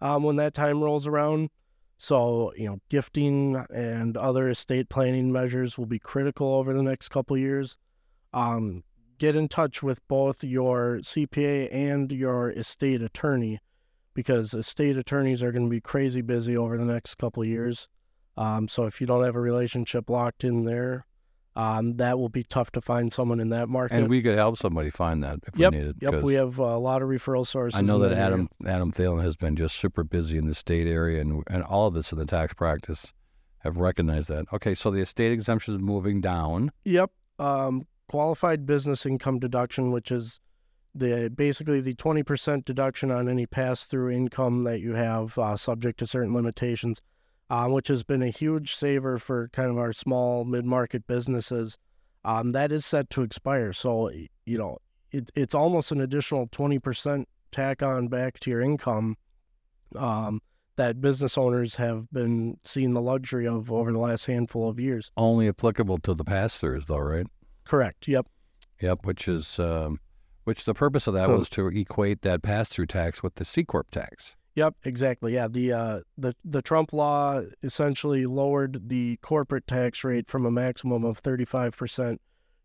um, 0.01 0.23
when 0.23 0.37
that 0.37 0.55
time 0.55 0.83
rolls 0.83 1.07
around. 1.07 1.51
So, 1.99 2.53
you 2.57 2.69
know, 2.69 2.79
gifting 2.89 3.57
and 3.71 4.17
other 4.17 4.49
estate 4.49 4.89
planning 4.89 5.33
measures 5.33 5.77
will 5.77 5.87
be 5.87 5.99
critical 5.99 6.55
over 6.55 6.73
the 6.73 6.83
next 6.83 7.09
couple 7.09 7.37
years. 7.37 7.77
Um, 8.33 8.85
get 9.19 9.35
in 9.35 9.49
touch 9.49 9.83
with 9.83 10.07
both 10.07 10.45
your 10.45 11.01
CPA 11.03 11.75
and 11.75 12.13
your 12.13 12.51
estate 12.51 13.03
attorney 13.03 13.59
because 14.15 14.55
estate 14.55 14.97
attorneys 14.97 15.43
are 15.43 15.51
going 15.53 15.67
to 15.67 15.71
be 15.71 15.81
crazy 15.81 16.21
busy 16.21 16.57
over 16.57 16.77
the 16.77 16.85
next 16.85 17.17
couple 17.17 17.45
years. 17.45 17.89
Um, 18.39 18.69
so 18.69 18.85
if 18.87 19.01
you 19.01 19.07
don't 19.07 19.25
have 19.25 19.35
a 19.35 19.41
relationship 19.41 20.09
locked 20.09 20.45
in 20.45 20.65
there, 20.65 21.07
um, 21.57 21.97
that 21.97 22.21
will 22.21 22.29
be 22.29 22.45
tough 22.45 22.71
to 22.73 22.81
find 22.81 23.13
someone 23.13 23.41
in 23.41 23.49
that 23.49 23.69
market. 23.69 23.97
and 23.97 24.09
we 24.09 24.23
could 24.23 24.37
help 24.37 24.57
somebody 24.59 24.91
find 24.91 25.25
that 25.25 25.41
if 25.45 25.59
Yep, 25.59 25.73
we 25.73 25.79
needed. 25.79 25.97
Yep, 26.01 26.23
we 26.23 26.35
have 26.35 26.59
a 26.59 26.79
lot 26.79 27.03
of 27.03 27.09
referral 27.09 27.45
sources. 27.45 27.77
I 27.77 27.83
know 27.83 27.99
that 27.99 28.13
area. 28.13 28.25
Adam 28.25 28.49
Adam 28.65 28.93
Thalen 28.93 29.23
has 29.23 29.37
been 29.37 29.57
just 29.57 29.75
super 29.75 30.05
busy 30.05 30.39
in 30.39 30.47
the 30.47 30.55
state 30.55 30.87
area, 30.87 31.21
and 31.21 31.43
and 31.49 31.65
all 31.65 31.89
of 31.89 31.95
this 31.95 32.13
in 32.13 32.19
the 32.19 32.27
tax 32.27 32.55
practice 32.55 33.13
have 33.59 33.79
recognized 33.79 34.29
that. 34.29 34.47
Okay, 34.53 34.73
so 34.75 34.93
the 34.93 35.01
estate 35.01 35.33
exemption 35.33 35.75
is 35.75 35.81
moving 35.81 36.21
down. 36.21 36.71
Yep. 36.85 37.11
Um, 37.41 37.89
qualified 38.09 38.65
business 38.65 39.05
income 39.05 39.41
deduction, 39.41 39.91
which 39.91 40.13
is 40.13 40.39
the 40.95 41.29
basically 41.35 41.81
the 41.81 41.95
twenty 41.95 42.23
percent 42.23 42.67
deduction 42.67 43.11
on 43.11 43.29
any 43.29 43.47
pass 43.47 43.85
through 43.85 44.11
income 44.11 44.63
that 44.63 44.79
you 44.81 44.95
have, 44.95 45.37
uh, 45.37 45.57
subject 45.57 45.99
to 45.99 46.07
certain 46.07 46.35
limitations, 46.35 47.01
um, 47.51 47.73
which 47.73 47.89
has 47.89 48.03
been 48.03 48.23
a 48.23 48.29
huge 48.29 48.75
saver 48.75 49.19
for 49.19 49.49
kind 49.49 49.71
of 49.71 49.79
our 49.79 49.93
small 49.93 50.45
mid 50.45 50.65
market 50.65 51.07
businesses. 51.07 51.77
Um, 52.25 52.53
that 52.53 52.73
is 52.73 52.85
set 52.85 53.11
to 53.11 53.23
expire, 53.23 53.73
so 53.73 54.11
you 54.45 54.59
know 54.59 54.79
it, 55.13 55.31
it's 55.35 55.55
almost 55.55 55.93
an 55.93 56.01
additional 56.01 56.49
twenty 56.51 56.79
percent 56.79 57.29
tack 57.53 57.83
on 57.83 58.09
back 58.09 58.39
to 58.41 58.51
your 58.51 58.61
income. 58.61 59.17
Um, 59.97 60.41
that 60.77 61.01
business 61.01 61.37
owners 61.39 61.77
have 61.77 62.11
been 62.13 62.59
seeing 62.63 62.93
the 62.93 63.01
luxury 63.01 63.49
of 63.49 63.73
over 63.73 63.91
the 63.91 63.99
last 63.99 64.27
handful 64.27 64.69
of 64.69 64.79
years. 64.79 65.11
Only 65.17 65.49
applicable 65.49 65.99
to 65.99 66.15
the 66.15 66.23
pass-throughs, 66.25 66.87
though, 66.87 66.99
right? 67.01 67.27
Correct. 67.65 68.07
Yep. 68.07 68.27
Yep. 68.81 69.05
Which 69.05 69.27
is 69.27 69.59
um, 69.59 69.99
which 70.45 70.65
the 70.67 70.75
purpose 70.75 71.07
of 71.09 71.15
that 71.15 71.29
Huh. 71.31 71.39
was 71.39 71.51
to 71.51 71.67
equate 71.69 72.23
that 72.23 72.43
pass-through 72.43 72.87
tax 72.87 73.23
with 73.23 73.37
the 73.37 73.45
C 73.45 73.65
corp 73.65 73.91
tax. 73.91 74.37
Yep, 74.55 74.75
exactly. 74.85 75.35
Yeah, 75.35 75.49
the 75.49 75.73
uh, 75.73 76.01
the 76.17 76.35
the 76.45 76.63
Trump 76.63 76.93
law 76.93 77.43
essentially 77.63 78.27
lowered 78.27 78.89
the 78.89 79.19
corporate 79.23 79.67
tax 79.67 80.03
rate 80.03 80.29
from 80.29 80.45
a 80.47 80.51
maximum 80.51 81.05
of 81.05 81.19
thirty 81.19 81.45
five 81.45 81.77
percent 81.77 82.21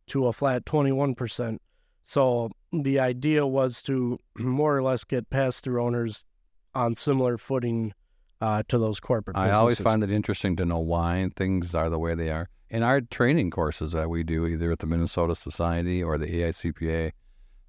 to 0.07 0.27
a 0.27 0.33
flat 0.33 0.65
twenty 0.65 0.91
one 0.91 1.13
percent. 1.13 1.61
So 2.03 2.51
the 2.71 2.99
idea 2.99 3.45
was 3.45 3.81
to 3.83 4.19
more 4.37 4.75
or 4.75 4.83
less 4.83 5.03
get 5.03 5.29
pass 5.29 5.59
through 5.59 5.83
owners 5.83 6.25
on 6.73 6.95
similar 6.95 7.37
footing 7.37 7.93
uh, 8.41 8.63
to 8.67 8.77
those 8.77 8.99
corporate. 8.99 9.37
I 9.37 9.45
Businesses. 9.45 9.59
always 9.59 9.79
find 9.79 10.03
it 10.03 10.11
interesting 10.11 10.55
to 10.57 10.65
know 10.65 10.79
why 10.79 11.29
things 11.35 11.75
are 11.75 11.89
the 11.89 11.99
way 11.99 12.15
they 12.15 12.29
are. 12.29 12.49
In 12.69 12.81
our 12.81 13.01
training 13.01 13.51
courses 13.51 13.91
that 13.91 14.09
we 14.09 14.23
do, 14.23 14.47
either 14.47 14.71
at 14.71 14.79
the 14.79 14.87
Minnesota 14.87 15.35
Society 15.35 16.01
or 16.03 16.17
the 16.17 16.25
AICPA, 16.25 17.11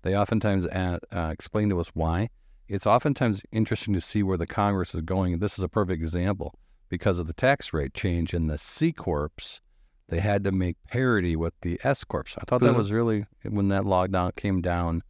they 0.03 0.17
oftentimes 0.17 0.67
uh, 0.67 0.99
uh, 1.15 1.29
explain 1.31 1.69
to 1.69 1.79
us 1.79 1.89
why. 1.89 2.31
It's 2.69 2.87
oftentimes 2.87 3.43
interesting 3.53 3.95
to 3.95 4.01
see 4.01 4.23
where 4.23 4.39
the 4.39 4.47
Congress 4.47 4.95
is 4.95 5.03
going. 5.03 5.39
This 5.39 5.59
is 5.59 5.65
a 5.65 5.69
perfect 5.69 6.01
example 6.01 6.55
because 6.89 7.19
of 7.19 7.27
the 7.27 7.33
tax 7.35 7.73
rate 7.73 7.95
change 7.95 8.33
in 8.35 8.47
the 8.47 8.59
C 8.59 8.93
corps. 8.93 9.61
They 10.09 10.21
had 10.21 10.45
to 10.45 10.53
make 10.53 10.77
parity 10.89 11.35
with 11.37 11.55
the 11.63 11.81
S 11.83 12.05
corps. 12.05 12.35
I 12.39 12.45
thought 12.47 12.61
that 12.61 12.75
was 12.75 12.93
really 12.93 13.27
when 13.43 13.69
that 13.69 13.85
law 13.87 14.07
down 14.07 14.33
came 14.37 14.61
down 14.61 15.03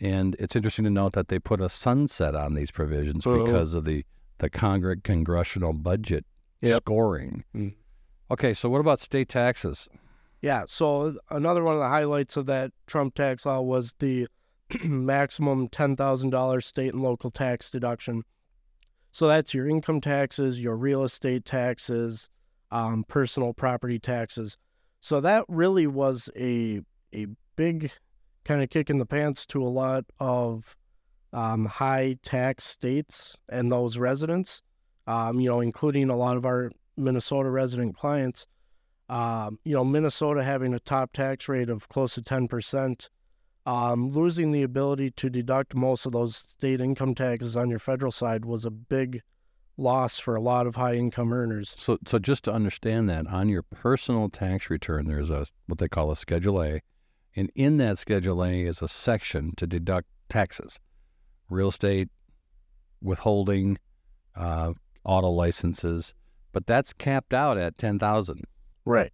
And 0.00 0.34
it's 0.40 0.56
interesting 0.56 0.84
to 0.84 0.90
note 0.90 1.12
that 1.12 1.28
they 1.28 1.38
put 1.38 1.60
a 1.60 1.68
sunset 1.68 2.34
on 2.34 2.54
these 2.54 2.72
provisions 2.72 3.24
Uh-huh. 3.24 3.44
because 3.44 3.72
of 3.74 3.84
the 3.84 4.04
the 4.38 4.50
Congress 4.50 4.98
congressional 5.04 5.72
budget 5.72 6.24
Yep. 6.60 6.76
scoring. 6.82 7.44
Mm. 7.54 7.74
Okay, 8.30 8.52
so 8.54 8.68
what 8.68 8.80
about 8.80 8.98
state 8.98 9.28
taxes? 9.28 9.88
Yeah. 10.40 10.64
So 10.66 11.16
another 11.30 11.62
one 11.62 11.74
of 11.74 11.80
the 11.80 11.88
highlights 11.88 12.36
of 12.36 12.46
that 12.46 12.72
Trump 12.88 13.14
tax 13.14 13.46
law 13.46 13.60
was 13.60 13.94
the 14.00 14.26
maximum 14.84 15.68
ten 15.68 15.96
thousand 15.96 16.30
dollars 16.30 16.66
state 16.66 16.92
and 16.92 17.02
local 17.02 17.30
tax 17.30 17.70
deduction. 17.70 18.22
So 19.10 19.26
that's 19.26 19.52
your 19.52 19.68
income 19.68 20.00
taxes, 20.00 20.60
your 20.60 20.76
real 20.76 21.04
estate 21.04 21.44
taxes, 21.44 22.28
um, 22.70 23.04
personal 23.06 23.52
property 23.52 23.98
taxes. 23.98 24.56
So 25.00 25.20
that 25.20 25.44
really 25.48 25.86
was 25.86 26.30
a 26.36 26.80
a 27.14 27.26
big 27.56 27.92
kind 28.44 28.62
of 28.62 28.70
kick 28.70 28.90
in 28.90 28.98
the 28.98 29.06
pants 29.06 29.46
to 29.46 29.62
a 29.62 29.68
lot 29.68 30.04
of 30.18 30.76
um, 31.32 31.66
high 31.66 32.16
tax 32.22 32.64
states 32.64 33.36
and 33.48 33.70
those 33.70 33.98
residents. 33.98 34.62
Um, 35.06 35.40
you 35.40 35.48
know, 35.48 35.60
including 35.60 36.10
a 36.10 36.16
lot 36.16 36.36
of 36.36 36.46
our 36.46 36.70
Minnesota 36.96 37.50
resident 37.50 37.96
clients 37.96 38.46
um, 39.12 39.58
you 39.64 39.74
know, 39.74 39.84
Minnesota 39.84 40.42
having 40.42 40.72
a 40.72 40.80
top 40.80 41.12
tax 41.12 41.46
rate 41.46 41.68
of 41.68 41.86
close 41.90 42.14
to 42.14 42.22
10%, 42.22 43.10
um, 43.66 44.10
losing 44.10 44.50
the 44.52 44.62
ability 44.62 45.10
to 45.12 45.30
deduct 45.30 45.74
most 45.74 46.06
of 46.06 46.12
those 46.12 46.36
state 46.36 46.80
income 46.80 47.14
taxes 47.14 47.56
on 47.56 47.70
your 47.70 47.78
federal 47.78 48.12
side 48.12 48.44
was 48.44 48.64
a 48.64 48.70
big 48.70 49.22
loss 49.76 50.18
for 50.18 50.34
a 50.34 50.40
lot 50.40 50.66
of 50.66 50.76
high 50.76 50.94
income 50.94 51.32
earners. 51.32 51.72
So, 51.76 51.98
so 52.06 52.18
just 52.18 52.44
to 52.44 52.52
understand 52.52 53.08
that, 53.08 53.26
on 53.26 53.48
your 53.48 53.62
personal 53.62 54.28
tax 54.28 54.68
return, 54.68 55.06
there's 55.06 55.30
a 55.30 55.46
what 55.66 55.78
they 55.78 55.88
call 55.88 56.10
a 56.10 56.16
Schedule 56.16 56.62
A, 56.62 56.80
and 57.34 57.50
in 57.54 57.76
that 57.78 57.98
Schedule 57.98 58.44
A 58.44 58.62
is 58.62 58.82
a 58.82 58.88
section 58.88 59.52
to 59.56 59.66
deduct 59.66 60.08
taxes, 60.28 60.78
real 61.48 61.68
estate, 61.68 62.08
withholding, 63.00 63.78
uh, 64.36 64.72
auto 65.04 65.30
licenses, 65.30 66.14
but 66.52 66.66
that's 66.66 66.92
capped 66.92 67.32
out 67.34 67.58
at 67.58 67.78
ten 67.78 67.98
thousand, 67.98 68.44
Right. 68.84 69.12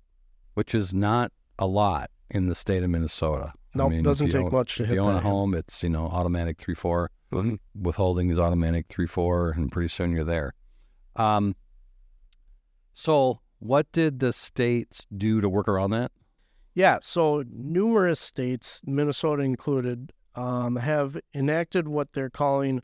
which 0.55 0.75
is 0.75 0.93
not 0.93 1.33
a 1.59 1.67
lot 1.67 2.11
in 2.31 2.47
the 2.47 2.55
state 2.55 2.83
of 2.83 2.91
Minnesota. 2.91 3.53
I 3.87 3.89
mean, 3.89 4.03
doesn't 4.03 4.31
take 4.31 4.47
own- 4.47 4.53
much 4.53 4.77
to 4.77 4.85
hit. 4.85 4.91
if 4.91 4.95
you 4.95 5.01
own 5.01 5.17
a 5.17 5.21
home, 5.21 5.55
it's 5.55 5.83
you 5.83 5.89
know 5.89 6.07
automatic 6.07 6.59
three 6.59 6.75
four. 6.75 7.11
Withholding 7.75 8.31
is 8.31 8.39
automatic 8.39 8.87
three 8.89 9.07
four, 9.07 9.51
and 9.51 9.71
pretty 9.71 9.89
soon 9.89 10.13
you're 10.13 10.25
there. 10.25 10.55
Um, 11.17 11.57
so, 12.93 13.41
what 13.59 13.91
did 13.93 14.21
the 14.21 14.33
states 14.33 15.07
do 15.17 15.41
to 15.41 15.49
work 15.49 15.69
around 15.69 15.91
that? 15.91 16.11
Yeah, 16.75 16.99
so 17.03 17.45
numerous 17.51 18.21
states, 18.21 18.81
Minnesota 18.85 19.43
included, 19.43 20.13
um, 20.35 20.77
have 20.77 21.19
enacted 21.35 21.89
what 21.89 22.13
they're 22.13 22.31
calling 22.31 22.83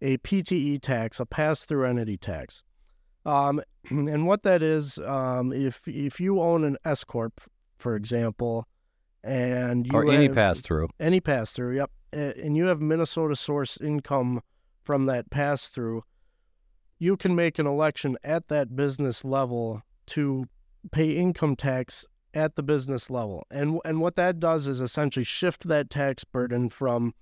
a 0.00 0.16
PTE 0.18 0.80
tax, 0.80 1.20
a 1.20 1.26
pass-through 1.26 1.84
entity 1.84 2.16
tax. 2.16 2.64
Um, 3.24 3.62
and 3.90 4.26
what 4.26 4.42
that 4.42 4.62
is, 4.62 4.98
um, 4.98 5.52
if 5.52 5.86
if 5.86 6.20
you 6.20 6.40
own 6.40 6.64
an 6.64 6.76
S 6.84 7.04
corp, 7.04 7.40
for 7.78 7.94
example, 7.94 8.66
and 9.26 9.86
you 9.86 9.92
or 9.92 10.10
any 10.10 10.28
pass 10.28 10.60
through? 10.60 10.88
any 11.00 11.20
pass 11.20 11.52
through, 11.52 11.76
yep. 11.76 11.90
And 12.12 12.56
you 12.56 12.66
have 12.66 12.80
Minnesota 12.80 13.36
source 13.36 13.76
income 13.78 14.40
from 14.82 15.06
that 15.06 15.30
pass 15.30 15.68
through, 15.68 16.04
you 16.98 17.16
can 17.16 17.34
make 17.34 17.58
an 17.58 17.66
election 17.66 18.16
at 18.24 18.48
that 18.48 18.74
business 18.74 19.24
level 19.24 19.82
to 20.06 20.46
pay 20.92 21.10
income 21.10 21.56
tax 21.56 22.06
at 22.32 22.54
the 22.54 22.62
business 22.62 23.10
level. 23.10 23.44
And 23.50 23.80
and 23.84 24.00
what 24.00 24.16
that 24.16 24.38
does 24.38 24.66
is 24.66 24.80
essentially 24.80 25.24
shift 25.24 25.68
that 25.68 25.90
tax 25.90 26.24
burden 26.24 26.68
from 26.68 27.14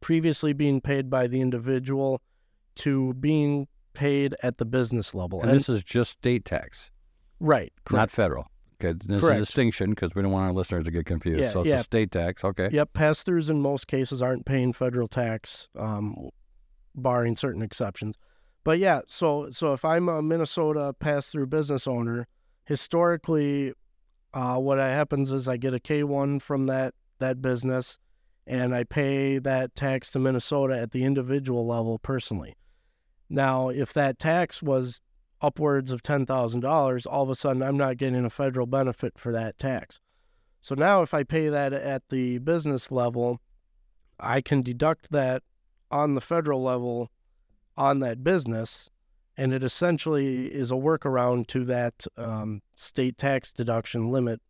previously 0.00 0.52
being 0.52 0.80
paid 0.80 1.08
by 1.08 1.26
the 1.26 1.40
individual 1.40 2.20
to 2.76 3.14
being 3.14 3.68
paid 3.94 4.34
at 4.42 4.58
the 4.58 4.64
business 4.64 5.14
level. 5.14 5.42
And 5.42 5.50
this 5.50 5.68
is 5.68 5.82
just 5.82 6.12
state 6.12 6.44
tax, 6.44 6.90
right, 7.40 7.72
not 7.90 8.10
federal. 8.10 8.46
Okay, 8.80 8.96
there's 9.06 9.22
Correct. 9.22 9.36
a 9.36 9.40
distinction 9.40 9.90
because 9.90 10.14
we 10.14 10.22
don't 10.22 10.30
want 10.30 10.46
our 10.46 10.52
listeners 10.52 10.84
to 10.84 10.92
get 10.92 11.04
confused. 11.04 11.40
Yeah, 11.40 11.50
so 11.50 11.60
it's 11.60 11.68
yeah. 11.68 11.80
a 11.80 11.82
state 11.82 12.12
tax. 12.12 12.44
Okay. 12.44 12.68
Yep, 12.70 12.92
pass 12.92 13.24
throughs 13.24 13.50
in 13.50 13.60
most 13.60 13.88
cases 13.88 14.22
aren't 14.22 14.46
paying 14.46 14.72
federal 14.72 15.08
tax, 15.08 15.68
um, 15.76 16.30
barring 16.94 17.34
certain 17.34 17.62
exceptions. 17.62 18.16
But 18.62 18.78
yeah, 18.78 19.00
so 19.06 19.50
so 19.50 19.72
if 19.72 19.84
I'm 19.84 20.08
a 20.08 20.22
Minnesota 20.22 20.94
pass 20.98 21.30
through 21.30 21.46
business 21.46 21.88
owner, 21.88 22.28
historically, 22.66 23.72
uh, 24.32 24.56
what 24.56 24.78
happens 24.78 25.32
is 25.32 25.48
I 25.48 25.56
get 25.56 25.74
a 25.74 25.80
K 25.80 26.04
one 26.04 26.38
from 26.38 26.66
that 26.66 26.94
that 27.18 27.42
business, 27.42 27.98
and 28.46 28.74
I 28.74 28.84
pay 28.84 29.38
that 29.38 29.74
tax 29.74 30.10
to 30.10 30.20
Minnesota 30.20 30.78
at 30.78 30.92
the 30.92 31.02
individual 31.02 31.66
level 31.66 31.98
personally. 31.98 32.54
Now, 33.28 33.70
if 33.70 33.92
that 33.94 34.18
tax 34.18 34.62
was 34.62 35.00
upwards 35.40 35.90
of 35.90 36.02
ten 36.02 36.26
thousand 36.26 36.60
dollars, 36.60 37.06
all 37.06 37.22
of 37.22 37.30
a 37.30 37.34
sudden 37.34 37.62
I'm 37.62 37.76
not 37.76 37.96
getting 37.96 38.24
a 38.24 38.30
federal 38.30 38.66
benefit 38.66 39.18
for 39.18 39.32
that 39.32 39.58
tax. 39.58 40.00
So 40.60 40.74
now 40.74 41.02
if 41.02 41.14
I 41.14 41.22
pay 41.22 41.48
that 41.48 41.72
at 41.72 42.08
the 42.10 42.38
business 42.38 42.90
level, 42.90 43.40
I 44.18 44.40
can 44.40 44.62
deduct 44.62 45.10
that 45.12 45.42
on 45.90 46.14
the 46.14 46.20
federal 46.20 46.62
level 46.62 47.10
on 47.76 48.00
that 48.00 48.24
business, 48.24 48.90
and 49.36 49.52
it 49.54 49.62
essentially 49.62 50.46
is 50.46 50.70
a 50.72 50.74
workaround 50.74 51.46
to 51.48 51.64
that 51.64 52.06
um, 52.16 52.60
state 52.74 53.16
tax 53.16 53.52
deduction 53.52 54.10
limit 54.10 54.40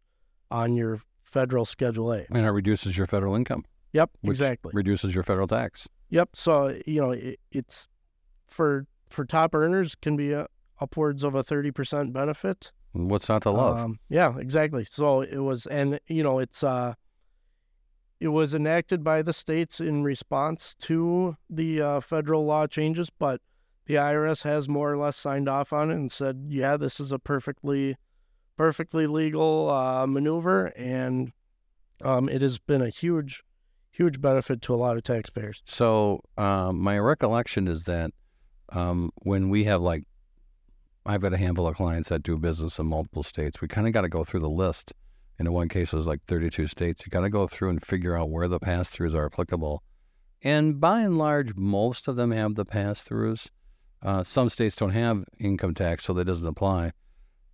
on 0.51 0.75
your 0.75 1.01
federal 1.23 1.67
Schedule 1.67 2.13
A. 2.15 2.27
And 2.31 2.47
it 2.47 2.51
reduces 2.51 2.97
your 2.97 3.07
federal 3.07 3.35
income, 3.35 3.67
Yep, 3.93 4.11
exactly. 4.25 4.73
reduces 4.75 5.15
your 5.15 5.23
federal 5.23 5.47
tax. 5.47 5.87
Yep. 6.09 6.31
So 6.33 6.79
you 6.87 7.01
know, 7.03 7.11
it, 7.11 7.39
it's 7.53 7.87
for 8.47 8.87
for 9.11 9.27
top 9.27 9.55
earners 9.55 9.95
can 9.95 10.17
be 10.17 10.33
a, 10.33 10.47
upwards 10.81 11.23
of 11.23 11.35
a 11.35 11.43
thirty 11.43 11.71
percent 11.71 12.13
benefit. 12.13 12.73
What's 12.93 13.29
not 13.29 13.43
to 13.43 13.51
love? 13.51 13.79
Um, 13.79 13.99
yeah, 14.09 14.39
exactly. 14.39 14.85
So 14.85 15.21
it 15.21 15.39
was, 15.39 15.67
and 15.67 16.01
you 16.09 16.23
know, 16.23 16.39
it's 16.39 16.65
uh, 16.65 16.95
it 18.21 18.29
was 18.29 18.55
enacted 18.55 19.05
by 19.05 19.23
the 19.23 19.33
states 19.33 19.81
in 19.81 20.03
response 20.03 20.75
to 20.81 21.37
the 21.49 21.81
uh, 21.81 22.01
federal 22.01 22.45
law 22.45 22.67
changes, 22.67 23.11
but 23.11 23.41
the 23.87 23.95
IRS 23.95 24.43
has 24.43 24.69
more 24.69 24.93
or 24.93 24.99
less 24.99 25.17
signed 25.17 25.49
off 25.49 25.73
on 25.73 25.91
it 25.91 25.95
and 25.95 26.13
said, 26.13 26.47
yeah, 26.49 26.77
this 26.77 27.01
is 27.01 27.13
a 27.13 27.19
perfectly, 27.19 27.97
perfectly 28.57 29.07
legal 29.07 29.71
uh, 29.71 30.07
maneuver, 30.07 30.67
and 30.77 31.33
um, 32.03 32.29
it 32.29 32.43
has 32.43 32.59
been 32.59 32.83
a 32.83 32.91
huge, 32.91 33.43
huge 33.91 34.21
benefit 34.21 34.61
to 34.63 34.75
a 34.75 34.77
lot 34.77 34.97
of 34.97 35.05
taxpayers. 35.05 35.63
So 35.65 36.23
um, 36.37 36.81
my 36.81 36.99
recollection 36.99 37.69
is 37.69 37.85
that 37.85 38.11
um, 38.71 39.11
when 39.23 39.49
we 39.49 39.65
have 39.65 39.81
like, 39.81 40.05
I've 41.09 41.23
got 41.23 41.33
a 41.33 41.39
handful 41.39 41.67
of 41.67 41.77
clients 41.77 42.11
that 42.11 42.23
do 42.23 42.37
business 42.37 42.79
in 42.79 42.87
multiple 42.87 43.23
states. 43.23 43.61
We 43.61 43.69
kind 43.69 43.87
of 43.87 43.93
got 43.93 44.03
to 44.03 44.09
go 44.09 44.25
through 44.25 44.41
the 44.41 44.51
list. 44.51 44.93
And 45.39 45.49
in 45.49 45.55
one 45.55 45.69
case, 45.69 45.93
it 45.93 45.97
was 45.97 46.07
like 46.07 46.21
32 46.27 46.67
states. 46.67 47.05
You 47.05 47.11
got 47.11 47.21
to 47.21 47.31
go 47.31 47.47
through 47.47 47.71
and 47.71 47.83
figure 47.83 48.17
out 48.17 48.31
where 48.31 48.47
the 48.47 48.61
pass 48.61 48.91
throughs 48.91 49.15
are 49.15 49.27
applicable. 49.27 49.83
And 50.43 50.81
by 50.81 51.01
and 51.01 51.17
large, 51.17 51.55
most 51.57 52.09
of 52.09 52.17
them 52.17 52.31
have 52.31 52.57
the 52.57 52.65
pass 52.65 53.03
throughs. 53.03 53.49
Uh, 54.03 54.23
some 54.23 54.49
states 54.49 54.77
don't 54.77 54.91
have 54.91 55.25
income 55.41 55.75
tax, 55.75 56.05
so 56.05 56.13
that 56.13 56.27
doesn't 56.27 56.47
apply. 56.47 56.93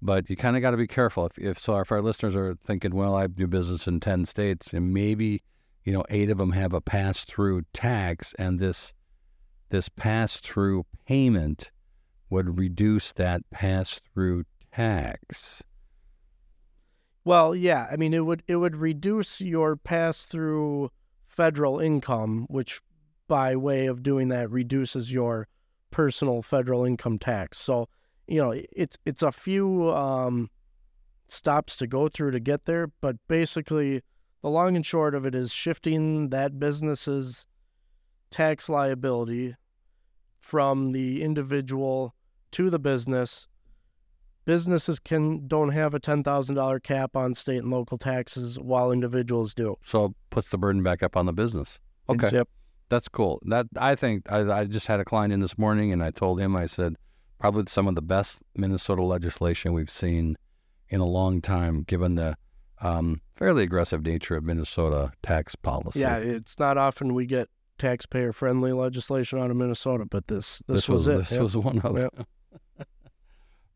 But 0.03 0.29
you 0.29 0.37
kind 0.37 0.57
of 0.57 0.63
got 0.63 0.73
to 0.73 0.77
be 0.77 0.87
careful. 0.87 1.27
If, 1.27 1.39
if 1.39 1.59
so, 1.59 1.79
if 1.79 1.93
our 1.93 2.03
listeners 2.03 2.37
are 2.37 2.57
thinking, 2.67 2.95
well, 2.95 3.15
I 3.15 3.29
do 3.29 3.47
business 3.47 3.87
in 3.87 4.01
10 4.01 4.25
states, 4.27 4.73
and 4.73 4.93
maybe 4.93 5.43
you 5.85 5.93
know, 5.93 6.05
eight 6.09 6.31
of 6.31 6.39
them 6.39 6.53
have 6.53 6.73
a 6.73 6.81
pass 6.81 7.25
through 7.25 7.63
tax, 7.73 8.35
and 8.39 8.59
this 8.59 8.95
this 9.69 9.89
pass 9.89 10.41
through 10.41 10.87
payment 11.07 11.71
would 12.35 12.59
reduce 12.59 13.13
that 13.13 13.49
pass 13.53 14.01
through 14.13 14.45
tax. 14.73 15.63
Well, 17.25 17.55
yeah, 17.55 17.87
I 17.91 17.97
mean 17.97 18.13
it 18.13 18.27
would 18.27 18.43
it 18.49 18.57
would 18.57 18.77
reduce 18.77 19.41
your 19.41 19.77
pass 19.77 20.27
through 20.27 20.91
federal 21.29 21.79
income, 21.79 22.47
which 22.51 22.81
by 23.29 23.55
way 23.55 23.87
of 23.87 24.03
doing 24.03 24.29
that 24.29 24.51
reduces 24.51 25.13
your 25.13 25.47
personal 25.93 26.43
federal 26.43 26.85
income 26.85 27.19
tax. 27.19 27.59
So, 27.59 27.89
you 28.27 28.41
know, 28.43 28.51
it's 28.51 28.99
it's 29.07 29.23
a 29.23 29.31
few 29.33 29.91
um, 29.93 30.51
stops 31.29 31.77
to 31.77 31.87
go 31.87 32.09
through 32.09 32.33
to 32.33 32.41
get 32.41 32.65
there, 32.65 32.89
but 33.01 33.17
basically 33.29 34.03
the 34.43 34.51
long 34.51 34.75
and 34.75 34.85
short 34.85 35.15
of 35.15 35.25
it 35.25 35.37
is 35.37 35.53
shifting 35.53 36.31
that 36.31 36.59
business's 36.59 37.47
tax 38.31 38.69
liability 38.69 39.55
from 40.41 40.91
the 40.91 41.23
individual 41.23 42.15
to 42.55 42.71
the 42.71 42.79
business 42.79 43.47
businesses 44.45 44.99
can 44.99 45.47
don't 45.47 45.71
have 45.71 45.95
a 45.95 46.01
ten 46.01 46.23
thousand 46.23 46.57
dollar 46.57 46.79
cap 46.81 47.17
on 47.17 47.35
state 47.35 47.59
and 47.59 47.71
local 47.71 47.99
taxes 47.99 48.59
while 48.59 48.93
individuals 48.93 49.55
do. 49.55 49.77
So 49.83 50.07
it 50.07 50.13
puts 50.31 50.49
the 50.51 50.59
burden 50.59 50.83
back 50.83 51.03
up 51.03 51.17
on 51.17 51.27
the 51.27 51.33
business. 51.33 51.79
Okay, 52.09 52.29
Yep. 52.33 52.49
that's 52.89 53.09
cool. 53.09 53.41
That 53.47 53.67
I 53.77 53.95
think 53.95 54.31
I, 54.31 54.41
I 54.61 54.65
just 54.65 54.87
had 54.87 55.01
a 55.01 55.05
client 55.05 55.33
in 55.33 55.41
this 55.41 55.57
morning, 55.57 55.93
and 55.93 56.03
I 56.03 56.11
told 56.11 56.41
him 56.41 56.55
I 56.57 56.67
said 56.67 56.97
probably 57.39 57.65
some 57.69 57.89
of 57.89 57.95
the 57.95 58.03
best 58.03 58.43
Minnesota 58.55 59.03
legislation 59.03 59.73
we've 59.73 59.91
seen 59.91 60.37
in 60.91 61.01
a 61.01 61.07
long 61.07 61.41
time, 61.41 61.83
given 61.83 62.15
the 62.17 62.37
um, 62.81 63.23
fairly 63.35 63.63
aggressive 63.63 64.03
nature 64.03 64.37
of 64.37 64.45
Minnesota 64.45 65.13
tax 65.23 65.55
policy. 65.57 66.01
Yeah, 66.01 66.19
it's 66.19 66.59
not 66.59 66.77
often 66.77 67.15
we 67.15 67.25
get 67.25 67.49
taxpayer 67.79 68.33
friendly 68.33 68.73
legislation 68.73 69.39
out 69.41 69.51
of 69.51 69.57
Minnesota, 69.57 70.05
but 70.05 70.27
this 70.29 70.59
this, 70.69 70.77
this 70.77 70.89
was, 70.89 71.07
it. 71.07 71.17
This 71.19 71.33
Yep. 71.33 71.41
was 71.41 71.57
one 71.57 71.79
of 71.81 71.97
Yep. 71.99 72.15
them. 72.15 72.27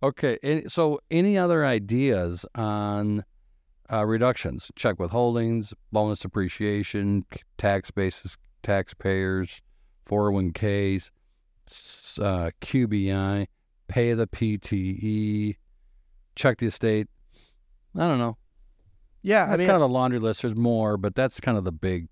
Okay, 0.02 0.64
so 0.68 1.00
any 1.10 1.36
other 1.38 1.64
ideas 1.64 2.46
on 2.54 3.24
uh, 3.92 4.04
reductions, 4.04 4.70
check 4.76 4.96
withholdings, 4.96 5.72
bonus 5.92 6.20
depreciation, 6.20 7.24
tax 7.56 7.90
basis, 7.90 8.36
taxpayers, 8.62 9.60
401ks, 10.06 11.10
uh, 12.20 12.50
QBI, 12.60 13.46
pay 13.88 14.14
the 14.14 14.26
PTE, 14.26 15.56
check 16.34 16.58
the 16.58 16.66
estate. 16.66 17.08
I 17.96 18.06
don't 18.06 18.18
know. 18.18 18.36
yeah, 19.22 19.44
I 19.44 19.46
That's 19.48 19.58
mean, 19.58 19.66
kind 19.66 19.76
of 19.82 19.90
a 19.90 19.92
laundry 19.92 20.18
list. 20.18 20.42
There's 20.42 20.54
more, 20.54 20.96
but 20.96 21.14
that's 21.14 21.40
kind 21.40 21.56
of 21.58 21.64
the 21.64 21.72
big, 21.72 22.08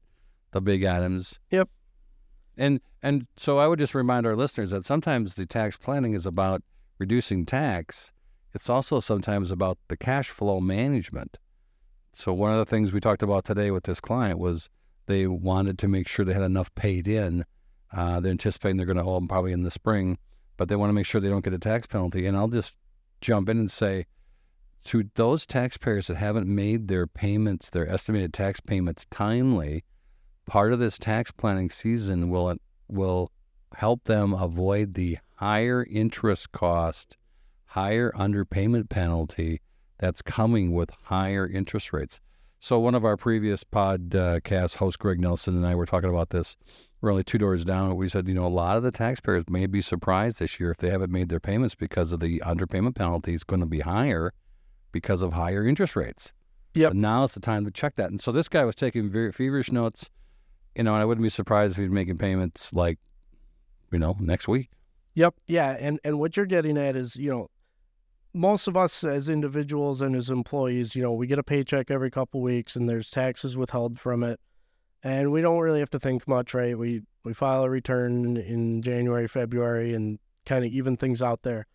the 0.52 0.60
big 0.60 0.84
items. 0.84 1.38
Yep. 1.50 1.68
And 2.56 2.80
and 3.02 3.26
so 3.36 3.58
I 3.58 3.68
would 3.68 3.78
just 3.78 3.94
remind 3.94 4.26
our 4.26 4.34
listeners 4.34 4.70
that 4.70 4.84
sometimes 4.84 5.34
the 5.34 5.44
tax 5.44 5.76
planning 5.76 6.14
is 6.14 6.24
about 6.24 6.62
reducing 6.98 7.44
tax. 7.46 8.12
It's 8.54 8.70
also 8.70 9.00
sometimes 9.00 9.50
about 9.50 9.78
the 9.88 9.96
cash 9.96 10.30
flow 10.30 10.60
management. 10.60 11.38
So 12.12 12.32
one 12.32 12.52
of 12.52 12.58
the 12.58 12.64
things 12.64 12.92
we 12.92 13.00
talked 13.00 13.22
about 13.22 13.44
today 13.44 13.70
with 13.70 13.84
this 13.84 14.00
client 14.00 14.38
was 14.38 14.70
they 15.06 15.26
wanted 15.26 15.78
to 15.78 15.88
make 15.88 16.08
sure 16.08 16.24
they 16.24 16.32
had 16.32 16.42
enough 16.42 16.74
paid 16.74 17.06
in. 17.06 17.44
Uh, 17.92 18.20
they're 18.20 18.32
anticipating 18.32 18.76
they're 18.76 18.86
going 18.86 18.96
to 18.96 19.04
hold 19.04 19.22
them 19.22 19.28
probably 19.28 19.52
in 19.52 19.62
the 19.62 19.70
spring, 19.70 20.18
but 20.56 20.68
they 20.68 20.76
want 20.76 20.88
to 20.88 20.94
make 20.94 21.06
sure 21.06 21.20
they 21.20 21.28
don't 21.28 21.44
get 21.44 21.52
a 21.52 21.58
tax 21.58 21.86
penalty. 21.86 22.26
And 22.26 22.36
I'll 22.36 22.48
just 22.48 22.76
jump 23.20 23.48
in 23.48 23.58
and 23.58 23.70
say, 23.70 24.06
to 24.84 25.04
those 25.16 25.46
taxpayers 25.46 26.06
that 26.06 26.16
haven't 26.16 26.46
made 26.46 26.88
their 26.88 27.06
payments, 27.06 27.70
their 27.70 27.88
estimated 27.88 28.32
tax 28.32 28.60
payments 28.60 29.04
timely, 29.10 29.84
part 30.46 30.72
of 30.72 30.78
this 30.78 30.98
tax 30.98 31.30
planning 31.32 31.70
season 31.70 32.30
will 32.30 32.56
will 32.88 33.30
help 33.74 34.04
them 34.04 34.32
avoid 34.32 34.94
the 34.94 35.18
higher 35.36 35.86
interest 35.90 36.52
cost, 36.52 37.16
higher 37.66 38.10
underpayment 38.12 38.88
penalty 38.88 39.60
that's 39.98 40.22
coming 40.22 40.72
with 40.72 40.90
higher 41.04 41.48
interest 41.48 41.92
rates. 41.92 42.20
So 42.58 42.78
one 42.78 42.94
of 42.94 43.04
our 43.04 43.16
previous 43.16 43.64
podcast 43.64 44.76
host 44.76 44.98
Greg 44.98 45.20
Nelson 45.20 45.56
and 45.56 45.66
I 45.66 45.74
were 45.74 45.86
talking 45.86 46.10
about 46.10 46.30
this. 46.30 46.56
We're 47.00 47.10
only 47.10 47.24
two 47.24 47.38
doors 47.38 47.64
down. 47.64 47.94
We 47.96 48.08
said, 48.08 48.26
you 48.26 48.34
know, 48.34 48.46
a 48.46 48.48
lot 48.48 48.78
of 48.78 48.82
the 48.82 48.90
taxpayers 48.90 49.44
may 49.48 49.66
be 49.66 49.82
surprised 49.82 50.38
this 50.38 50.58
year 50.58 50.70
if 50.70 50.78
they 50.78 50.88
haven't 50.88 51.12
made 51.12 51.28
their 51.28 51.40
payments 51.40 51.74
because 51.74 52.12
of 52.12 52.20
the 52.20 52.42
underpayment 52.44 52.94
penalty 52.94 53.34
is 53.34 53.44
going 53.44 53.60
to 53.60 53.66
be 53.66 53.80
higher 53.80 54.32
because 54.90 55.20
of 55.20 55.34
higher 55.34 55.66
interest 55.66 55.94
rates. 55.94 56.32
Yep. 56.74 56.90
But 56.90 56.96
now's 56.96 57.34
the 57.34 57.40
time 57.40 57.64
to 57.66 57.70
check 57.70 57.96
that. 57.96 58.10
And 58.10 58.20
so 58.20 58.32
this 58.32 58.48
guy 58.48 58.64
was 58.64 58.74
taking 58.74 59.10
very 59.10 59.32
feverish 59.32 59.70
notes. 59.70 60.08
You 60.74 60.82
know, 60.84 60.94
and 60.94 61.02
I 61.02 61.04
wouldn't 61.04 61.22
be 61.22 61.30
surprised 61.30 61.72
if 61.72 61.84
he's 61.84 61.90
making 61.90 62.18
payments 62.18 62.72
like, 62.72 62.98
you 63.92 63.98
know, 63.98 64.16
next 64.18 64.48
week. 64.48 64.70
Yep. 65.16 65.34
Yeah. 65.48 65.76
And 65.80 65.98
and 66.04 66.20
what 66.20 66.36
you're 66.36 66.46
getting 66.46 66.76
at 66.76 66.94
is, 66.94 67.16
you 67.16 67.30
know, 67.30 67.48
most 68.34 68.68
of 68.68 68.76
us 68.76 69.02
as 69.02 69.30
individuals 69.30 70.02
and 70.02 70.14
as 70.14 70.28
employees, 70.28 70.94
you 70.94 71.02
know, 71.02 71.12
we 71.12 71.26
get 71.26 71.38
a 71.38 71.42
paycheck 71.42 71.90
every 71.90 72.10
couple 72.10 72.42
weeks 72.42 72.76
and 72.76 72.86
there's 72.86 73.10
taxes 73.10 73.56
withheld 73.56 73.98
from 73.98 74.22
it. 74.22 74.38
And 75.02 75.32
we 75.32 75.40
don't 75.40 75.60
really 75.60 75.80
have 75.80 75.90
to 75.90 75.98
think 75.98 76.28
much, 76.28 76.52
right? 76.52 76.78
We 76.78 77.02
we 77.24 77.32
file 77.32 77.64
a 77.64 77.70
return 77.70 78.36
in 78.36 78.82
January, 78.82 79.26
February 79.26 79.94
and 79.94 80.18
kind 80.44 80.66
of 80.66 80.70
even 80.70 80.98
things 80.98 81.22
out 81.22 81.42
there. 81.42 81.66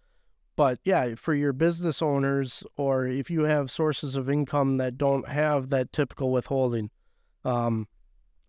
But 0.56 0.80
yeah, 0.84 1.16
for 1.16 1.34
your 1.34 1.52
business 1.52 2.00
owners 2.00 2.64
or 2.78 3.08
if 3.08 3.32
you 3.32 3.44
have 3.44 3.72
sources 3.72 4.16
of 4.16 4.30
income 4.30 4.78
that 4.78 5.00
don't 5.00 5.28
have 5.28 5.70
that 5.70 5.92
typical 5.92 6.32
withholding, 6.32 6.92
um, 7.44 7.88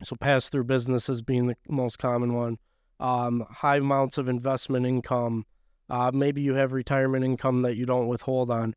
so 0.03 0.17
pass 0.17 0.51
through 0.51 0.65
businesses 0.65 1.23
being 1.23 1.47
the 1.47 1.57
most 1.67 1.99
common 1.99 2.35
one, 2.35 2.59
um, 3.03 3.45
high 3.51 3.79
amounts 3.79 4.17
of 4.17 4.29
investment 4.29 4.87
income, 4.87 5.45
uh, 5.91 6.13
maybe 6.15 6.41
you 6.41 6.55
have 6.55 6.73
retirement 6.73 7.25
income 7.25 7.63
that 7.63 7.77
you 7.77 7.85
don't 7.85 8.07
withhold 8.07 8.51
on. 8.51 8.75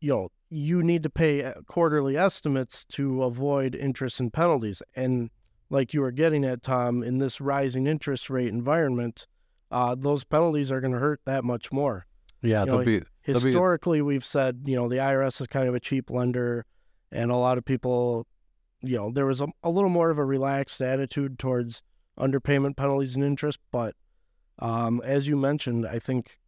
You 0.00 0.10
know, 0.12 0.28
you 0.48 0.82
need 0.82 1.02
to 1.02 1.10
pay 1.10 1.42
uh, 1.42 1.54
quarterly 1.66 2.16
estimates 2.16 2.84
to 2.90 3.24
avoid 3.24 3.74
interest 3.74 4.20
and 4.20 4.32
penalties. 4.32 4.82
And 4.94 5.30
like 5.68 5.92
you 5.92 6.00
were 6.00 6.12
getting 6.12 6.44
at, 6.44 6.62
Tom, 6.62 7.02
in 7.02 7.18
this 7.18 7.40
rising 7.40 7.88
interest 7.88 8.30
rate 8.30 8.48
environment, 8.48 9.26
uh, 9.72 9.96
those 9.98 10.22
penalties 10.22 10.70
are 10.70 10.80
going 10.80 10.92
to 10.92 11.00
hurt 11.00 11.20
that 11.24 11.44
much 11.44 11.72
more. 11.72 12.06
Yeah, 12.42 12.60
You 12.60 12.66
know, 12.66 12.78
be 12.78 13.02
There'll 13.24 13.40
be- 13.40 13.48
Historically, 13.48 14.00
we've 14.00 14.24
said, 14.24 14.62
you 14.66 14.76
know, 14.76 14.88
the 14.88 14.96
IRS 14.96 15.40
is 15.40 15.48
kind 15.48 15.68
of 15.68 15.74
a 15.74 15.80
cheap 15.80 16.10
lender, 16.10 16.64
and 17.10 17.32
a 17.32 17.36
lot 17.36 17.58
of 17.58 17.64
people, 17.64 18.28
you 18.82 18.96
know, 18.96 19.10
there 19.10 19.26
was 19.26 19.40
a, 19.40 19.48
a 19.64 19.70
little 19.70 19.90
more 19.90 20.10
of 20.10 20.18
a 20.18 20.24
relaxed 20.24 20.80
attitude 20.80 21.40
towards 21.40 21.82
underpayment 22.18 22.76
penalties 22.76 23.14
and 23.16 23.24
interest. 23.24 23.58
But 23.70 23.94
um, 24.58 25.00
as 25.04 25.28
you 25.28 25.36
mentioned, 25.36 25.86
I 25.86 25.98
think 25.98 26.38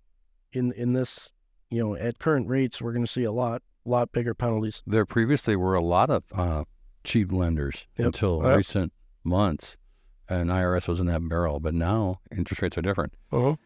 in 0.53 0.73
in 0.73 0.93
this, 0.95 1.31
you 1.71 1.83
know, 1.85 1.95
at 1.97 2.19
current 2.19 2.49
rates, 2.49 2.81
we're 2.81 2.93
going 2.93 3.05
to 3.05 3.11
see 3.11 3.25
a 3.25 3.33
lot 3.33 3.63
lot 3.85 4.13
bigger 4.13 4.35
penalties. 4.35 4.83
there 4.87 5.07
previously 5.07 5.57
were 5.57 5.75
a 5.75 5.81
lot 5.83 6.11
of 6.11 6.23
uh, 6.35 6.65
cheap 7.05 7.33
lenders 7.33 7.87
Yep. 7.97 8.07
until 8.07 8.43
Yep. 8.45 8.57
recent 8.57 8.93
months, 9.25 9.77
and 10.29 10.51
IRS 10.51 10.89
was 10.89 11.01
in 11.01 11.07
that 11.07 11.27
barrel. 11.29 11.59
But 11.61 11.75
now 11.75 12.21
interest 12.31 12.61
rates 12.63 12.77
are 12.77 12.83
different. 12.83 13.15
Uh-huh. 13.33 13.57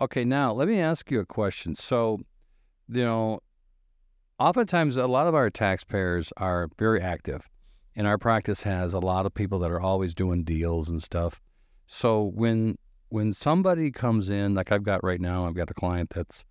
Okay, 0.00 0.24
now 0.24 0.52
let 0.52 0.68
me 0.68 0.80
ask 0.80 1.10
you 1.10 1.20
a 1.20 1.26
question. 1.26 1.74
So, 1.74 2.20
you 2.90 3.04
know, 3.04 3.40
oftentimes 4.38 4.96
a 4.96 5.06
lot 5.06 5.26
of 5.26 5.34
our 5.34 5.50
taxpayers 5.50 6.32
are 6.36 6.68
very 6.78 7.00
active, 7.00 7.48
and 7.94 8.06
our 8.06 8.18
practice 8.18 8.62
has 8.62 8.92
a 8.92 8.98
lot 8.98 9.26
of 9.26 9.34
people 9.34 9.58
that 9.60 9.70
are 9.70 9.80
always 9.80 10.14
doing 10.14 10.44
deals 10.44 10.88
and 10.88 11.02
stuff. 11.02 11.40
So 11.86 12.30
when 12.34 12.76
when 13.08 13.32
somebody 13.32 13.90
comes 13.90 14.28
in, 14.28 14.54
like 14.54 14.70
I've 14.70 14.84
got 14.84 15.02
right 15.02 15.20
now, 15.20 15.46
I've 15.46 15.54
got 15.54 15.70
a 15.70 15.74
client 15.74 16.10
that's 16.10 16.44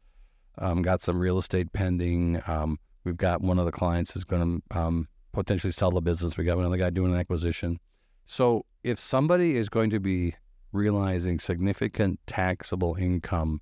um, 0.57 0.81
got 0.81 1.01
some 1.01 1.17
real 1.17 1.37
estate 1.37 1.71
pending. 1.71 2.41
Um, 2.47 2.77
we've 3.03 3.17
got 3.17 3.41
one 3.41 3.59
of 3.59 3.65
the 3.65 3.71
clients 3.71 4.15
is 4.15 4.25
going 4.25 4.61
to 4.71 4.77
um, 4.77 5.07
potentially 5.31 5.71
sell 5.71 5.91
the 5.91 6.01
business. 6.01 6.37
We 6.37 6.43
got 6.43 6.57
another 6.57 6.77
guy 6.77 6.89
doing 6.89 7.13
an 7.13 7.19
acquisition. 7.19 7.79
So 8.25 8.65
if 8.83 8.99
somebody 8.99 9.55
is 9.55 9.69
going 9.69 9.89
to 9.91 9.99
be 9.99 10.35
realizing 10.71 11.39
significant 11.39 12.19
taxable 12.27 12.95
income 12.95 13.61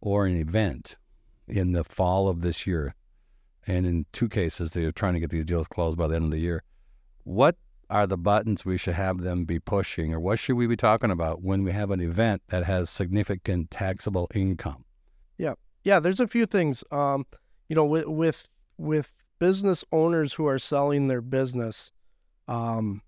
or 0.00 0.26
an 0.26 0.36
event 0.36 0.96
in 1.48 1.72
the 1.72 1.84
fall 1.84 2.28
of 2.28 2.42
this 2.42 2.66
year, 2.66 2.94
and 3.66 3.86
in 3.86 4.06
two 4.12 4.28
cases, 4.28 4.72
they're 4.72 4.92
trying 4.92 5.14
to 5.14 5.20
get 5.20 5.30
these 5.30 5.44
deals 5.44 5.66
closed 5.66 5.98
by 5.98 6.06
the 6.06 6.16
end 6.16 6.24
of 6.24 6.30
the 6.30 6.38
year. 6.38 6.62
What 7.24 7.56
are 7.88 8.06
the 8.06 8.16
buttons 8.16 8.64
we 8.64 8.76
should 8.78 8.94
have 8.94 9.22
them 9.22 9.44
be 9.44 9.58
pushing, 9.58 10.12
or 10.12 10.20
what 10.20 10.38
should 10.38 10.56
we 10.56 10.66
be 10.66 10.76
talking 10.76 11.10
about 11.10 11.42
when 11.42 11.62
we 11.62 11.72
have 11.72 11.90
an 11.90 12.00
event 12.00 12.42
that 12.48 12.64
has 12.64 12.90
significant 12.90 13.70
taxable 13.70 14.28
income? 14.34 14.84
Yeah, 15.38 15.54
yeah. 15.84 16.00
there's 16.00 16.20
a 16.20 16.26
few 16.26 16.46
things. 16.46 16.84
Um, 16.90 17.26
you 17.68 17.76
know, 17.76 17.84
with 17.84 18.06
with 18.06 18.48
with 18.78 19.12
business 19.38 19.84
owners 19.92 20.34
who 20.34 20.46
are 20.46 20.58
selling 20.58 21.08
their 21.08 21.20
business, 21.20 21.90
um, 22.48 23.02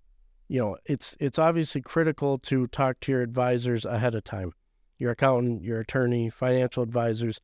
you 0.47 0.59
know, 0.59 0.77
it's 0.85 1.15
it's 1.19 1.39
obviously 1.39 1.81
critical 1.81 2.37
to 2.39 2.67
talk 2.67 2.99
to 3.01 3.11
your 3.11 3.21
advisors 3.21 3.85
ahead 3.85 4.15
of 4.15 4.23
time, 4.23 4.53
your 4.97 5.11
accountant, 5.11 5.63
your 5.63 5.79
attorney, 5.79 6.29
financial 6.29 6.83
advisors. 6.83 7.39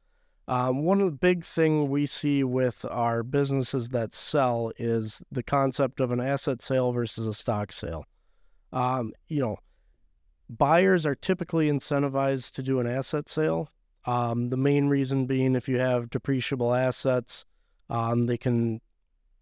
Um, 0.48 0.84
one 0.84 1.02
of 1.02 1.08
the 1.08 1.18
big 1.18 1.44
thing 1.44 1.90
we 1.90 2.06
see 2.06 2.44
with 2.44 2.86
our 2.90 3.24
businesses 3.24 3.90
that 3.90 4.14
sell 4.14 4.72
is 4.78 5.24
the 5.32 5.42
concept 5.42 6.00
of 6.00 6.12
an 6.12 6.20
asset 6.20 6.62
sale 6.62 6.92
versus 6.92 7.26
a 7.26 7.34
stock 7.34 7.72
sale. 7.72 8.06
Um, 8.72 9.14
you 9.28 9.42
know, 9.42 9.58
buyers 10.50 11.06
are 11.06 11.16
typically 11.16 11.70
incentivized 11.70 12.54
to 12.54 12.64
do 12.64 12.80
an 12.80 12.86
asset 12.86 13.28
sale. 13.28 13.70
Um, 14.06 14.50
the 14.50 14.58
main 14.58 14.88
reason 14.88 15.26
being 15.26 15.56
if 15.56 15.68
you 15.68 15.80
have 15.80 16.12
depreciable 16.12 16.78
assets, 16.78 17.46
um, 17.90 18.28
they 18.28 18.38
can 18.38 18.82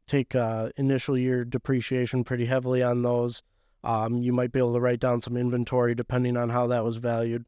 take 0.07 0.35
uh, 0.35 0.69
initial 0.77 1.17
year 1.17 1.43
depreciation 1.43 2.23
pretty 2.23 2.45
heavily 2.45 2.81
on 2.81 3.01
those. 3.01 3.41
Um, 3.83 4.23
you 4.23 4.31
might 4.31 4.53
be 4.53 4.59
able 4.59 4.73
to 4.73 4.79
write 4.79 5.01
down 5.01 5.19
some 5.19 5.35
inventory 5.35 5.95
depending 5.95 6.37
on 6.37 6.49
how 6.49 6.67
that 6.67 6.85
was 6.85 6.97
valued. 6.97 7.45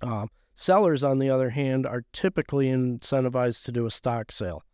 Um, 0.00 0.28
sellers, 0.56 1.04
on 1.04 1.18
the 1.18 1.30
other 1.30 1.50
hand, 1.50 1.86
are 1.86 2.02
typically 2.12 2.66
incentivized 2.66 3.62
to 3.64 3.72
do 3.72 3.86
a 3.86 3.90
stock 3.90 4.32
sale. 4.32 4.64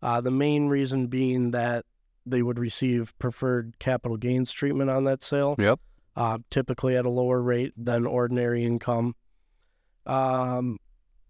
Uh, 0.00 0.20
the 0.20 0.30
main 0.30 0.68
reason 0.68 1.08
being 1.08 1.50
that 1.50 1.84
they 2.24 2.42
would 2.42 2.58
receive 2.58 3.12
preferred 3.18 3.78
capital 3.80 4.16
gains 4.16 4.52
treatment 4.52 4.90
on 4.90 5.04
that 5.04 5.22
sale 5.22 5.56
Yep. 5.58 5.80
uh, 6.14 6.38
typically 6.50 6.94
at 6.94 7.06
a 7.06 7.10
lower 7.10 7.40
rate 7.42 7.72
than 7.76 8.06
ordinary 8.06 8.64
income. 8.64 9.16
Um, 10.06 10.78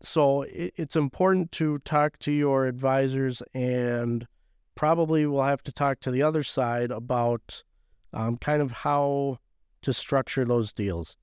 so 0.02 0.42
it, 0.42 0.74
it's 0.76 0.96
important 0.96 1.52
to 1.52 1.78
talk 1.80 2.18
to 2.20 2.32
your 2.32 2.66
advisors, 2.66 3.42
and 3.54 4.26
probably 4.74 5.26
we'll 5.26 5.42
have 5.44 5.62
to 5.64 5.72
talk 5.72 6.00
to 6.00 6.10
the 6.10 6.22
other 6.22 6.42
side 6.42 6.90
about 6.90 7.62
um, 8.12 8.36
kind 8.38 8.60
of 8.62 8.72
how 8.72 9.38
to 9.82 9.92
structure 9.92 10.44
those 10.44 10.72
deals. 10.72 11.16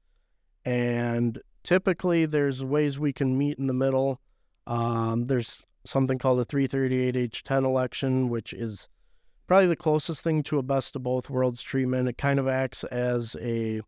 and 0.65 1.39
typically 1.67 2.25
there's 2.25 2.63
ways 2.63 2.97
we 2.97 3.12
can 3.12 3.38
meet 3.38 3.60
in 3.60 3.67
the 3.67 3.73
middle. 3.73 4.21
Um, 4.65 5.27
there's 5.27 5.65
something 5.84 6.17
called 6.17 6.39
a 6.39 6.45
338H10 6.45 7.65
election, 7.65 8.30
which 8.30 8.53
is 8.53 8.88
probably 9.47 9.67
the 9.67 9.75
closest 9.75 10.23
thing 10.23 10.43
to 10.43 10.60
a 10.60 10.63
best 10.63 10.95
of 10.95 11.03
both 11.03 11.30
worlds 11.30 11.62
treatment. 11.62 12.08
It 12.08 12.17
kind 12.17 12.39
of 12.39 12.47
acts 12.47 12.86
as 12.86 13.36
a, 13.41 13.82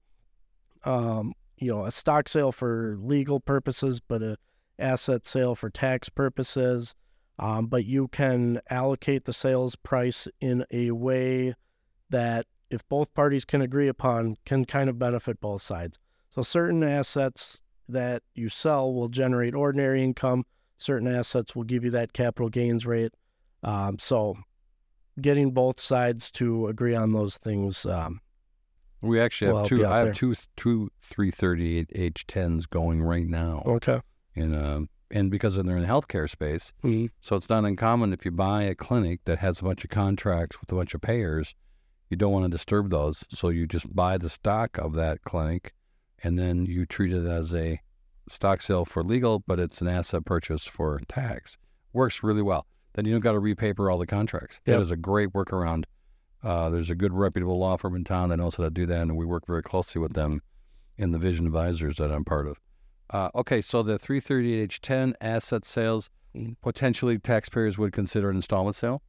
um, 0.84 1.34
you 1.58 1.72
know, 1.72 1.86
a 1.86 1.92
stock 1.92 2.28
sale 2.28 2.52
for 2.52 2.98
legal 3.00 3.40
purposes, 3.40 4.02
but 4.06 4.22
a 4.22 4.38
asset 4.78 5.26
sale 5.26 5.56
for 5.56 5.70
tax 5.70 6.10
purposes. 6.10 6.96
Um, 7.38 7.68
but 7.68 7.86
you 7.86 8.10
can 8.10 8.60
allocate 8.70 9.24
the 9.24 9.32
sales 9.32 9.78
price 9.78 10.28
in 10.42 10.66
a 10.70 10.92
way 10.92 11.56
that, 12.10 12.46
if 12.70 12.88
both 12.90 13.14
parties 13.14 13.46
can 13.46 13.62
agree 13.62 13.88
upon, 13.88 14.36
can 14.46 14.66
kind 14.66 14.90
of 14.90 15.00
benefit 15.00 15.40
both 15.40 15.62
sides. 15.62 15.98
So 16.36 16.42
certain 16.42 16.84
assets 16.84 17.62
that 17.90 18.24
you 18.36 18.50
sell 18.50 18.94
will 18.94 19.10
generate 19.10 19.54
ordinary 19.56 20.04
income. 20.04 20.46
Certain 20.78 21.08
assets 21.14 21.56
will 21.56 21.64
give 21.64 21.84
you 21.84 21.92
that 21.92 22.14
capital 22.14 22.50
gains 22.50 22.86
rate. 22.86 23.14
Um, 23.64 24.00
so 24.00 24.38
getting 25.20 25.52
both 25.52 25.80
sides 25.80 26.32
to 26.32 26.68
agree 26.68 26.96
on 26.96 27.12
those 27.12 27.36
things. 27.38 27.86
Um, 27.86 28.22
we 29.02 29.20
actually 29.20 29.54
have 29.56 29.68
two. 29.68 29.86
I 29.86 29.98
have 30.00 30.06
there. 30.08 30.14
two 30.14 30.34
two 30.56 30.90
three 31.02 31.32
thirty 31.32 31.78
eight 31.78 31.90
H 31.96 32.26
tens 32.28 32.66
going 32.66 33.02
right 33.02 33.26
now, 33.28 33.64
okay. 33.66 34.02
and 34.36 34.54
uh, 34.56 34.82
and 35.12 35.32
because 35.32 35.56
they're 35.56 35.78
in 35.78 35.82
the 35.84 35.88
healthcare 35.88 36.30
space, 36.30 36.74
Mhm. 36.84 37.10
so 37.22 37.36
it's 37.38 37.50
not 37.50 37.64
uncommon 37.66 38.12
if 38.14 38.26
you 38.26 38.32
buy 38.32 38.64
a 38.64 38.76
clinic 38.76 39.22
that 39.26 39.40
has 39.40 39.62
a 39.62 39.64
bunch 39.64 39.84
of 39.86 39.90
contracts 39.90 40.60
with 40.60 40.72
a 40.72 40.76
bunch 40.76 40.94
of 40.94 41.02
payers, 41.02 41.56
you 42.10 42.18
don't 42.18 42.32
want 42.34 42.44
to 42.46 42.50
disturb 42.50 42.90
those, 42.90 43.24
so 43.30 43.48
you 43.50 43.66
just 43.68 43.94
buy 43.96 44.18
the 44.18 44.30
stock 44.30 44.78
of 44.78 44.94
that 44.96 45.22
clinic, 45.24 45.74
and 46.24 46.38
then 46.38 46.66
you 46.66 46.86
treat 46.86 47.12
it 47.14 47.26
as 47.26 47.54
a 47.54 47.80
stock 48.28 48.62
sale 48.62 48.86
for 48.86 49.04
legal, 49.04 49.40
but 49.40 49.60
it's 49.60 49.82
an 49.82 49.88
asset 49.88 50.26
purchase 50.26 50.66
for 50.66 51.00
tax. 51.08 51.58
Works 51.94 52.22
really 52.24 52.42
well. 52.42 52.66
Then 52.94 53.06
you 53.06 53.12
don't 53.14 53.22
got 53.22 53.32
to 53.34 53.40
repaper 53.40 53.90
all 53.92 53.98
the 53.98 54.06
contracts. 54.08 54.60
Yep. 54.66 54.78
That 54.78 54.82
is 54.84 54.92
a 54.92 54.96
great 54.98 55.30
workaround. 55.34 55.86
Uh, 56.44 56.70
there's 56.70 56.90
a 56.90 56.96
good 56.96 57.14
reputable 57.14 57.58
law 57.60 57.76
firm 57.78 57.96
in 57.96 58.04
town 58.04 58.30
that 58.30 58.38
knows 58.38 58.56
how 58.56 58.64
to 58.64 58.70
do 58.70 58.86
that, 58.86 59.02
and 59.02 59.18
we 59.18 59.26
work 59.26 59.46
very 59.46 59.62
closely 59.64 60.00
with 60.02 60.14
them 60.14 60.42
in 60.98 61.12
the 61.12 61.18
Vision 61.18 61.46
Advisors 61.46 61.98
that 61.98 62.12
I'm 62.12 62.24
part 62.26 62.48
of. 62.48 62.60
Uh, 63.10 63.30
okay, 63.36 63.62
so 63.62 63.82
the 63.84 63.98
338H10 63.98 65.14
asset 65.22 65.66
sales, 65.66 66.10
Mhm. 66.36 66.56
potentially 66.62 67.18
taxpayers 67.18 67.78
would 67.78 67.92
consider 67.92 68.30
an 68.30 68.36
installment 68.38 68.76
sale. 68.76 69.02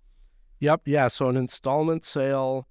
Yep. 0.60 0.82
Yeah. 0.86 1.08
So 1.08 1.28
an 1.28 1.36
installment 1.36 2.04
sale 2.04 2.66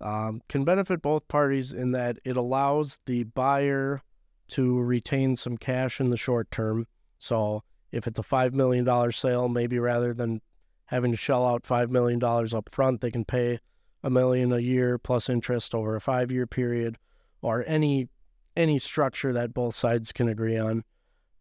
um, 0.00 0.42
can 0.48 0.64
benefit 0.64 1.02
both 1.02 1.26
parties 1.28 1.72
in 1.72 1.92
that 1.92 2.18
it 2.24 2.36
allows 2.36 3.00
the 3.06 3.24
buyer 3.24 4.02
to 4.48 4.80
retain 4.80 5.36
some 5.36 5.56
cash 5.56 6.00
in 6.00 6.10
the 6.10 6.16
short 6.16 6.50
term. 6.50 6.86
So 7.18 7.62
if 7.92 8.06
it's 8.06 8.18
a 8.18 8.22
$5 8.22 8.52
million 8.52 9.12
sale, 9.12 9.48
maybe 9.48 9.78
rather 9.78 10.12
than 10.12 10.42
having 10.86 11.12
to 11.12 11.16
shell 11.16 11.46
out 11.46 11.62
$5 11.62 11.88
million 11.90 12.22
up 12.22 12.68
front, 12.70 13.00
they 13.00 13.10
can 13.10 13.24
pay 13.24 13.58
a 14.04 14.10
million 14.10 14.52
a 14.52 14.58
year 14.58 14.98
plus 14.98 15.28
interest 15.28 15.74
over 15.74 15.96
a 15.96 16.00
five 16.00 16.30
year 16.30 16.46
period 16.46 16.98
or 17.42 17.64
any 17.66 18.08
any 18.54 18.78
structure 18.78 19.32
that 19.32 19.52
both 19.52 19.74
sides 19.74 20.12
can 20.12 20.28
agree 20.28 20.58
on. 20.58 20.84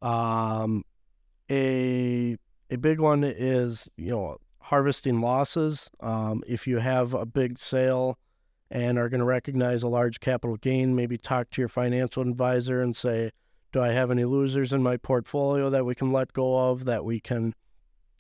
Um, 0.02 0.84
a 1.52 2.38
a 2.72 2.78
big 2.78 3.00
one 3.00 3.24
is 3.24 3.90
you 3.98 4.12
know 4.12 4.38
harvesting 4.60 5.20
losses. 5.20 5.92
Um, 6.00 6.42
if 6.48 6.66
you 6.66 6.80
have 6.80 7.14
a 7.14 7.26
big 7.26 7.60
sale 7.60 8.18
and 8.74 8.98
are 8.98 9.08
going 9.08 9.20
to 9.20 9.26
recognize 9.26 9.84
a 9.84 9.88
large 9.88 10.20
capital 10.20 10.58
gain, 10.58 10.96
maybe 10.96 11.16
talk 11.16 11.52
to 11.52 11.62
your 11.62 11.70
financial 11.70 12.24
advisor 12.24 12.82
and 12.82 12.96
say, 12.96 13.30
"Do 13.72 13.82
I 13.82 13.90
have 13.90 14.10
any 14.10 14.26
losers 14.26 14.74
in 14.74 14.82
my 14.82 14.98
portfolio 14.98 15.70
that 15.70 15.86
we 15.86 15.94
can 15.94 16.12
let 16.12 16.34
go 16.34 16.72
of 16.72 16.86
that 16.86 17.06
we 17.06 17.20
can 17.20 17.54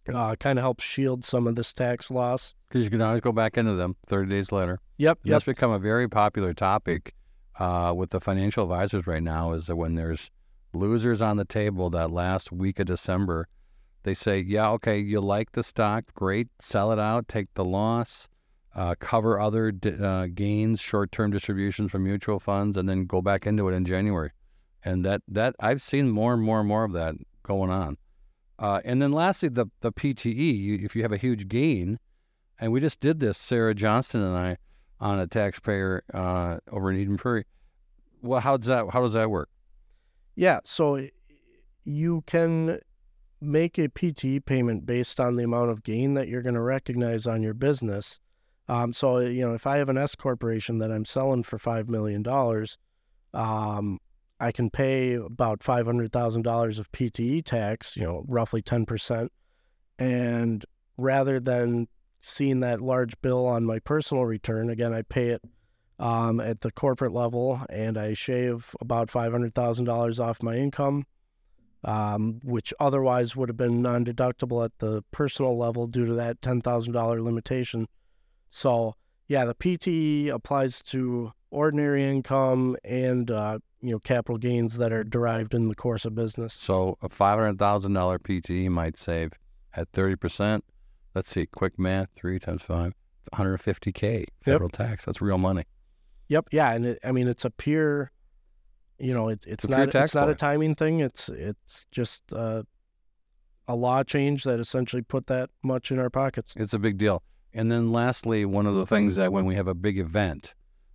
uh, 0.07 0.35
kind 0.35 0.59
of 0.59 0.63
help 0.63 0.79
shield 0.79 1.25
some 1.25 1.47
of 1.47 1.55
this 1.55 1.73
tax 1.73 2.11
loss?" 2.11 2.53
Because 2.69 2.85
you 2.85 2.91
can 2.91 3.01
always 3.01 3.21
go 3.21 3.31
back 3.31 3.57
into 3.57 3.73
them 3.73 3.95
30 4.05 4.29
days 4.29 4.51
later. 4.51 4.79
Yep. 4.97 5.19
And 5.23 5.33
That's 5.33 5.43
become 5.43 5.71
a 5.71 5.79
very 5.79 6.07
popular 6.07 6.53
topic 6.53 7.15
uh, 7.57 7.91
with 7.95 8.11
the 8.11 8.21
financial 8.21 8.63
advisors 8.63 9.07
right 9.07 9.23
now. 9.23 9.53
Is 9.53 9.65
that 9.65 9.75
when 9.75 9.95
there's 9.95 10.29
losers 10.71 11.19
on 11.19 11.37
the 11.37 11.45
table 11.45 11.89
that 11.89 12.11
last 12.11 12.51
week 12.51 12.79
of 12.79 12.85
December, 12.85 13.47
they 14.03 14.13
say, 14.13 14.37
"Yeah, 14.37 14.69
okay, 14.73 14.99
you 14.99 15.19
like 15.19 15.53
the 15.53 15.63
stock, 15.63 16.13
great, 16.13 16.49
sell 16.59 16.91
it 16.91 16.99
out, 16.99 17.27
take 17.27 17.51
the 17.55 17.65
loss, 17.65 18.29
uh, 18.75 18.95
cover 18.99 19.39
other 19.39 19.73
uh, 20.01 20.27
gains, 20.33 20.79
short-term 20.79 21.31
distributions 21.31 21.91
from 21.91 22.03
mutual 22.03 22.39
funds, 22.39 22.77
and 22.77 22.87
then 22.87 23.05
go 23.05 23.21
back 23.21 23.45
into 23.45 23.67
it 23.69 23.73
in 23.73 23.85
January." 23.85 24.31
And 24.83 25.05
that 25.05 25.21
that 25.27 25.55
I've 25.59 25.81
seen 25.81 26.09
more 26.09 26.33
and 26.33 26.41
more 26.41 26.59
and 26.59 26.67
more 26.67 26.83
of 26.83 26.93
that 26.93 27.15
going 27.43 27.69
on. 27.69 27.97
Uh, 28.59 28.81
and 28.85 29.01
then 29.01 29.11
lastly, 29.11 29.49
the 29.49 29.67
the 29.81 29.91
PTE. 29.91 30.57
You, 30.57 30.79
if 30.81 30.95
you 30.95 31.01
have 31.01 31.11
a 31.11 31.17
huge 31.17 31.47
gain, 31.47 31.99
and 32.59 32.71
we 32.71 32.79
just 32.79 32.99
did 32.99 33.19
this, 33.19 33.37
Sarah 33.37 33.75
Johnston 33.75 34.21
and 34.21 34.37
I, 34.37 34.57
on 34.99 35.19
a 35.19 35.27
taxpayer 35.27 36.03
uh, 36.13 36.57
over 36.71 36.91
in 36.91 36.97
Eden 36.97 37.17
Prairie. 37.17 37.45
Well, 38.21 38.39
how 38.39 38.57
does 38.57 38.67
that 38.67 38.89
how 38.91 39.01
does 39.01 39.13
that 39.13 39.29
work? 39.29 39.49
Yeah, 40.35 40.59
so 40.63 41.05
you 41.83 42.23
can 42.25 42.79
make 43.41 43.77
a 43.77 43.89
PTE 43.89 44.45
payment 44.45 44.85
based 44.85 45.19
on 45.19 45.35
the 45.35 45.43
amount 45.43 45.69
of 45.69 45.83
gain 45.83 46.13
that 46.13 46.27
you're 46.27 46.41
going 46.41 46.55
to 46.55 46.61
recognize 46.61 47.27
on 47.27 47.43
your 47.43 47.53
business. 47.53 48.19
Um, 48.69 48.93
so 48.93 49.19
you 49.19 49.45
know, 49.45 49.53
if 49.53 49.67
I 49.67 49.77
have 49.77 49.89
an 49.89 49.97
S 49.97 50.15
corporation 50.15 50.79
that 50.79 50.91
I'm 50.91 51.05
selling 51.05 51.43
for 51.43 51.57
five 51.57 51.89
million 51.89 52.23
dollars, 52.23 52.77
um, 53.33 53.99
I 54.39 54.51
can 54.51 54.69
pay 54.69 55.13
about 55.13 55.63
five 55.63 55.85
hundred 55.85 56.11
thousand 56.11 56.43
dollars 56.43 56.79
of 56.79 56.91
PTE 56.91 57.43
tax. 57.43 57.97
You 57.97 58.03
know, 58.03 58.25
roughly 58.27 58.61
ten 58.61 58.85
percent, 58.85 59.31
and 59.99 60.65
rather 60.97 61.39
than 61.39 61.87
seeing 62.21 62.61
that 62.61 62.79
large 62.79 63.19
bill 63.21 63.45
on 63.45 63.65
my 63.65 63.79
personal 63.79 64.25
return, 64.25 64.69
again, 64.69 64.93
I 64.93 65.01
pay 65.01 65.29
it 65.29 65.41
um, 65.99 66.39
at 66.39 66.61
the 66.61 66.71
corporate 66.71 67.13
level, 67.13 67.61
and 67.69 67.97
I 67.97 68.13
shave 68.13 68.73
about 68.79 69.11
five 69.11 69.33
hundred 69.33 69.53
thousand 69.53 69.85
dollars 69.85 70.21
off 70.21 70.41
my 70.41 70.55
income, 70.55 71.05
um, 71.83 72.39
which 72.43 72.73
otherwise 72.79 73.35
would 73.35 73.49
have 73.49 73.57
been 73.57 73.81
non-deductible 73.81 74.63
at 74.63 74.71
the 74.79 75.03
personal 75.11 75.57
level 75.57 75.85
due 75.85 76.05
to 76.05 76.13
that 76.13 76.41
ten 76.41 76.61
thousand 76.61 76.93
dollar 76.93 77.21
limitation. 77.21 77.87
So, 78.55 78.93
yeah, 79.27 79.45
the 79.45 79.55
PTE 79.55 80.29
applies 80.29 80.83
to 80.83 81.33
ordinary 81.49 82.03
income 82.03 82.77
and 82.83 83.31
uh, 83.31 83.57
you 83.81 83.91
know 83.91 83.99
capital 83.99 84.37
gains 84.37 84.77
that 84.77 84.93
are 84.93 85.03
derived 85.03 85.55
in 85.55 85.69
the 85.69 85.75
course 85.75 86.05
of 86.05 86.13
business. 86.13 86.53
So 86.53 86.97
a 87.01 87.09
five 87.09 87.39
hundred 87.39 87.57
thousand 87.57 87.93
dollar 87.93 88.19
PTE 88.19 88.69
might 88.69 88.95
save 88.95 89.31
at 89.73 89.89
thirty 89.91 90.15
percent. 90.15 90.63
Let's 91.15 91.31
see, 91.31 91.47
quick 91.47 91.79
math: 91.79 92.09
three 92.15 92.37
times 92.37 92.61
five, 92.61 92.93
one 93.31 93.37
hundred 93.37 93.57
fifty 93.57 93.91
k 93.91 94.25
federal 94.43 94.69
tax. 94.69 95.05
That's 95.05 95.19
real 95.19 95.39
money. 95.39 95.63
Yep, 96.29 96.49
yeah, 96.51 96.71
and 96.73 96.85
it, 96.85 96.99
I 97.03 97.11
mean 97.11 97.27
it's 97.27 97.45
a 97.45 97.49
pure, 97.49 98.11
you 98.99 99.15
know, 99.15 99.29
it, 99.29 99.45
it's 99.47 99.65
pure 99.65 99.79
not 99.79 99.95
it's 99.95 100.13
not 100.13 100.29
a 100.29 100.35
timing 100.35 100.75
thing. 100.75 100.99
It's 100.99 101.27
it's 101.27 101.87
just 101.89 102.21
uh, 102.31 102.61
a 103.67 103.75
law 103.75 104.03
change 104.03 104.43
that 104.43 104.59
essentially 104.59 105.01
put 105.01 105.25
that 105.25 105.49
much 105.63 105.91
in 105.91 105.97
our 105.97 106.11
pockets. 106.11 106.53
It's 106.55 106.75
a 106.75 106.79
big 106.79 106.99
deal. 106.99 107.23
And 107.53 107.71
then 107.71 107.91
lastly, 107.91 108.45
one 108.45 108.65
of 108.65 108.73
the 108.73 108.81
mm-hmm. 108.81 108.95
things 108.95 109.15
that 109.15 109.31
when 109.31 109.45
we 109.45 109.55
have 109.55 109.67
a 109.67 109.75
big 109.75 109.99
event, 109.99 110.53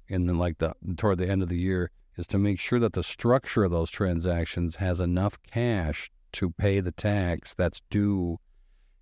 in 0.08 0.26
the, 0.26 0.34
like 0.34 0.58
the 0.58 0.74
toward 0.96 1.18
the 1.18 1.28
end 1.28 1.42
of 1.42 1.48
the 1.48 1.58
year, 1.58 1.90
is 2.16 2.26
to 2.28 2.38
make 2.38 2.58
sure 2.58 2.80
that 2.80 2.94
the 2.94 3.02
structure 3.02 3.64
of 3.64 3.70
those 3.70 3.90
transactions 3.90 4.76
has 4.76 4.98
enough 4.98 5.38
cash 5.42 6.10
to 6.32 6.50
pay 6.50 6.80
the 6.80 6.92
tax 6.92 7.54
that's 7.54 7.80
due 7.90 8.38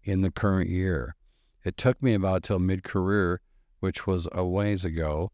in 0.05 0.21
the 0.21 0.31
current 0.31 0.69
year. 0.69 1.17
It 1.65 1.77
took 1.77 2.03
me 2.03 2.15
about 2.15 2.43
till 2.43 2.59
mid 2.59 2.85
career, 2.85 3.41
which 3.81 4.07
was 4.07 4.29
a 4.33 4.45
ways 4.45 4.85
ago, 4.85 5.33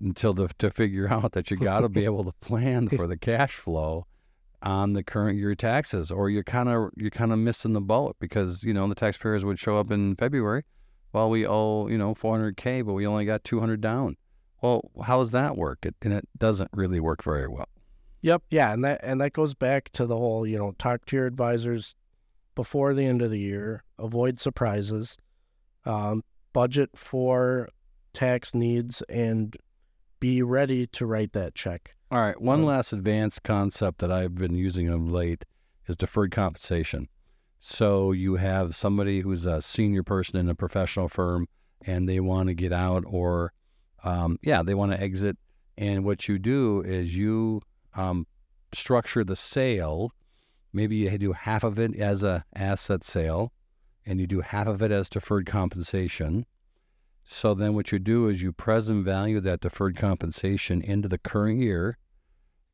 until 0.00 0.32
the, 0.32 0.48
to 0.58 0.70
figure 0.70 1.08
out 1.12 1.32
that 1.32 1.50
you 1.50 1.56
got 1.56 1.80
to 1.80 1.88
be 1.88 2.04
able 2.04 2.24
to 2.24 2.32
plan 2.40 2.88
for 2.88 3.06
the 3.06 3.18
cash 3.18 3.54
flow 3.54 4.06
on 4.62 4.94
the 4.94 5.02
current 5.02 5.36
year 5.36 5.54
taxes, 5.54 6.10
or 6.10 6.30
you're 6.30 6.42
kind 6.42 6.68
of 6.68 6.90
you're 6.96 7.10
kind 7.10 7.32
of 7.32 7.38
missing 7.38 7.74
the 7.74 7.80
boat 7.80 8.16
because 8.18 8.62
you 8.62 8.72
know 8.72 8.88
the 8.88 8.94
taxpayers 8.94 9.44
would 9.44 9.58
show 9.58 9.76
up 9.76 9.90
in 9.90 10.16
February. 10.16 10.64
Well, 11.14 11.30
we 11.30 11.46
owe 11.46 11.86
you 11.86 11.96
know 11.96 12.12
400k, 12.14 12.84
but 12.84 12.92
we 12.92 13.06
only 13.06 13.24
got 13.24 13.44
200 13.44 13.80
down. 13.80 14.16
Well, 14.60 14.90
how 15.04 15.20
does 15.20 15.30
that 15.30 15.56
work? 15.56 15.86
It, 15.86 15.94
and 16.02 16.12
it 16.12 16.28
doesn't 16.36 16.70
really 16.72 16.98
work 16.98 17.22
very 17.22 17.46
well. 17.46 17.68
Yep, 18.22 18.42
yeah, 18.50 18.72
and 18.72 18.82
that 18.84 19.00
and 19.02 19.20
that 19.20 19.32
goes 19.32 19.54
back 19.54 19.90
to 19.90 20.06
the 20.06 20.16
whole, 20.16 20.44
you 20.44 20.58
know, 20.58 20.72
talk 20.76 21.06
to 21.06 21.16
your 21.16 21.26
advisors 21.26 21.94
before 22.56 22.94
the 22.94 23.06
end 23.06 23.22
of 23.22 23.30
the 23.30 23.38
year, 23.38 23.84
avoid 23.98 24.40
surprises, 24.40 25.16
um, 25.84 26.22
budget 26.52 26.90
for 26.96 27.68
tax 28.12 28.52
needs, 28.54 29.02
and 29.02 29.56
be 30.18 30.42
ready 30.42 30.86
to 30.88 31.06
write 31.06 31.32
that 31.32 31.54
check. 31.54 31.94
All 32.10 32.18
right, 32.18 32.40
one 32.40 32.60
Um, 32.60 32.66
last 32.66 32.92
advanced 32.92 33.42
concept 33.44 33.98
that 33.98 34.10
I've 34.10 34.34
been 34.34 34.54
using 34.54 34.88
of 34.88 35.08
late 35.08 35.44
is 35.86 35.96
deferred 35.96 36.32
compensation. 36.32 37.08
So 37.66 38.12
you 38.12 38.34
have 38.34 38.74
somebody 38.74 39.20
who's 39.20 39.46
a 39.46 39.62
senior 39.62 40.02
person 40.02 40.38
in 40.38 40.50
a 40.50 40.54
professional 40.54 41.08
firm 41.08 41.48
and 41.80 42.06
they 42.06 42.20
want 42.20 42.48
to 42.48 42.54
get 42.54 42.74
out 42.74 43.04
or, 43.06 43.54
um, 44.04 44.38
yeah, 44.42 44.62
they 44.62 44.74
want 44.74 44.92
to 44.92 45.00
exit. 45.00 45.38
And 45.78 46.04
what 46.04 46.28
you 46.28 46.38
do 46.38 46.82
is 46.82 47.16
you 47.16 47.62
um, 47.94 48.26
structure 48.74 49.24
the 49.24 49.34
sale. 49.34 50.12
Maybe 50.74 50.96
you 50.96 51.16
do 51.16 51.32
half 51.32 51.64
of 51.64 51.78
it 51.78 51.98
as 51.98 52.22
a 52.22 52.44
asset 52.54 53.02
sale, 53.02 53.50
and 54.04 54.20
you 54.20 54.26
do 54.26 54.42
half 54.42 54.66
of 54.66 54.82
it 54.82 54.90
as 54.90 55.08
deferred 55.08 55.46
compensation. 55.46 56.44
So 57.24 57.54
then, 57.54 57.72
what 57.72 57.92
you 57.92 57.98
do 57.98 58.28
is 58.28 58.42
you 58.42 58.52
present 58.52 59.06
value 59.06 59.40
that 59.40 59.60
deferred 59.60 59.96
compensation 59.96 60.82
into 60.82 61.08
the 61.08 61.16
current 61.16 61.60
year, 61.60 61.96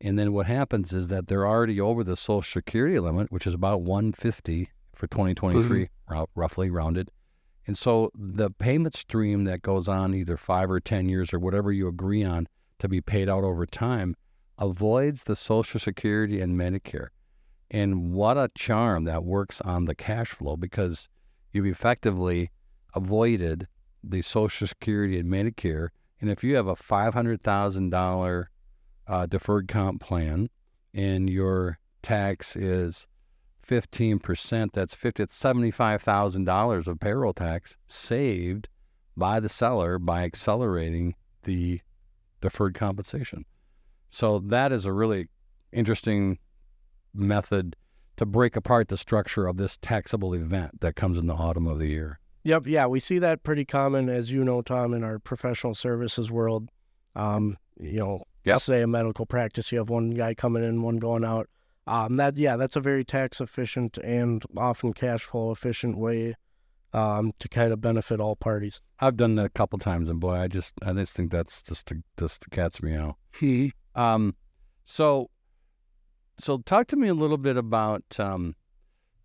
and 0.00 0.18
then 0.18 0.32
what 0.32 0.46
happens 0.46 0.92
is 0.92 1.06
that 1.08 1.28
they're 1.28 1.46
already 1.46 1.80
over 1.80 2.02
the 2.02 2.16
Social 2.16 2.42
Security 2.42 2.98
limit, 2.98 3.30
which 3.30 3.46
is 3.46 3.54
about 3.54 3.82
150 3.82 4.68
for 5.00 5.06
2023, 5.06 5.86
mm-hmm. 5.86 6.24
roughly 6.38 6.70
rounded. 6.70 7.10
And 7.66 7.76
so 7.76 8.10
the 8.14 8.50
payment 8.50 8.94
stream 8.94 9.44
that 9.44 9.62
goes 9.62 9.88
on 9.88 10.14
either 10.14 10.36
five 10.36 10.70
or 10.70 10.78
10 10.78 11.08
years 11.08 11.32
or 11.32 11.38
whatever 11.38 11.72
you 11.72 11.88
agree 11.88 12.22
on 12.22 12.46
to 12.78 12.88
be 12.88 13.00
paid 13.00 13.28
out 13.28 13.44
over 13.44 13.64
time 13.64 14.14
avoids 14.58 15.24
the 15.24 15.36
Social 15.36 15.80
Security 15.80 16.40
and 16.40 16.58
Medicare. 16.58 17.08
And 17.70 18.12
what 18.12 18.36
a 18.36 18.50
charm 18.54 19.04
that 19.04 19.24
works 19.24 19.60
on 19.62 19.86
the 19.86 19.94
cash 19.94 20.28
flow 20.28 20.56
because 20.56 21.08
you've 21.52 21.66
effectively 21.66 22.50
avoided 22.94 23.68
the 24.04 24.20
Social 24.20 24.66
Security 24.66 25.18
and 25.18 25.30
Medicare. 25.30 25.88
And 26.20 26.28
if 26.28 26.44
you 26.44 26.56
have 26.56 26.66
a 26.66 26.74
$500,000 26.74 28.44
uh, 29.06 29.26
deferred 29.26 29.68
comp 29.68 30.02
plan 30.02 30.50
and 30.92 31.30
your 31.30 31.78
tax 32.02 32.56
is 32.56 33.06
15%, 33.70 34.72
that's 34.72 34.94
50, 34.94 35.22
it's 35.22 35.40
$75,000 35.40 36.86
of 36.88 37.00
payroll 37.00 37.32
tax 37.32 37.76
saved 37.86 38.68
by 39.16 39.38
the 39.38 39.48
seller 39.48 39.98
by 39.98 40.24
accelerating 40.24 41.14
the 41.44 41.80
deferred 42.40 42.74
compensation. 42.74 43.44
So 44.10 44.40
that 44.40 44.72
is 44.72 44.86
a 44.86 44.92
really 44.92 45.28
interesting 45.72 46.38
method 47.14 47.76
to 48.16 48.26
break 48.26 48.56
apart 48.56 48.88
the 48.88 48.96
structure 48.96 49.46
of 49.46 49.56
this 49.56 49.78
taxable 49.78 50.34
event 50.34 50.80
that 50.80 50.96
comes 50.96 51.16
in 51.16 51.28
the 51.28 51.34
autumn 51.34 51.68
of 51.68 51.78
the 51.78 51.86
year. 51.86 52.18
Yep, 52.42 52.66
yeah, 52.66 52.86
we 52.86 52.98
see 52.98 53.18
that 53.20 53.44
pretty 53.44 53.64
common, 53.64 54.08
as 54.08 54.32
you 54.32 54.42
know, 54.42 54.62
Tom, 54.62 54.94
in 54.94 55.04
our 55.04 55.18
professional 55.18 55.74
services 55.74 56.30
world. 56.30 56.70
Um, 57.14 57.56
you 57.78 57.98
know, 58.00 58.24
yep. 58.44 58.60
say 58.60 58.82
a 58.82 58.86
medical 58.86 59.26
practice, 59.26 59.70
you 59.70 59.78
have 59.78 59.90
one 59.90 60.10
guy 60.10 60.34
coming 60.34 60.64
in, 60.64 60.82
one 60.82 60.96
going 60.96 61.24
out. 61.24 61.48
Um, 61.90 62.16
that 62.18 62.36
yeah, 62.36 62.56
that's 62.56 62.76
a 62.76 62.80
very 62.80 63.04
tax 63.04 63.40
efficient 63.40 63.98
and 63.98 64.44
often 64.56 64.92
cash 64.92 65.22
flow 65.22 65.50
efficient 65.50 65.98
way 65.98 66.36
um, 66.92 67.32
to 67.40 67.48
kind 67.48 67.72
of 67.72 67.80
benefit 67.80 68.20
all 68.20 68.36
parties. 68.36 68.80
I've 69.00 69.16
done 69.16 69.34
that 69.34 69.46
a 69.46 69.50
couple 69.50 69.76
times, 69.80 70.08
and 70.08 70.20
boy, 70.20 70.34
I 70.34 70.46
just 70.46 70.74
I 70.84 70.92
just 70.92 71.16
think 71.16 71.32
that's 71.32 71.64
just 71.64 71.88
the 71.88 72.00
just 72.16 72.44
the 72.44 72.50
cat's 72.50 72.80
meow. 72.80 73.16
um, 73.96 74.36
so 74.84 75.30
so 76.38 76.58
talk 76.58 76.86
to 76.88 76.96
me 76.96 77.08
a 77.08 77.14
little 77.14 77.38
bit 77.38 77.56
about 77.56 78.04
um, 78.20 78.54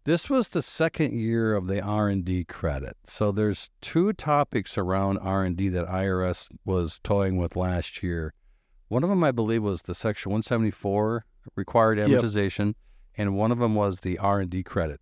this 0.05 0.27
was 0.27 0.49
the 0.49 0.63
second 0.63 1.19
year 1.19 1.53
of 1.53 1.67
the 1.67 1.81
R 1.81 2.09
and 2.09 2.25
D 2.25 2.45
credit. 2.45 2.97
So 3.05 3.31
there's 3.31 3.69
two 3.79 4.11
topics 4.11 4.75
around 4.75 5.19
R 5.19 5.43
and 5.43 5.55
D 5.55 5.69
that 5.69 5.87
IRS 5.87 6.49
was 6.65 6.99
toying 7.03 7.37
with 7.37 7.55
last 7.55 8.01
year. 8.01 8.33
One 8.87 9.03
of 9.03 9.11
them, 9.11 9.23
I 9.23 9.31
believe, 9.31 9.61
was 9.61 9.83
the 9.83 9.93
Section 9.93 10.31
174 10.31 11.25
required 11.55 11.97
amortization, 11.97 12.67
yep. 12.67 12.75
and 13.15 13.35
one 13.35 13.51
of 13.51 13.59
them 13.59 13.75
was 13.75 14.01
the 14.01 14.17
R 14.17 14.39
and 14.41 14.49
D 14.49 14.63
credit. 14.63 15.01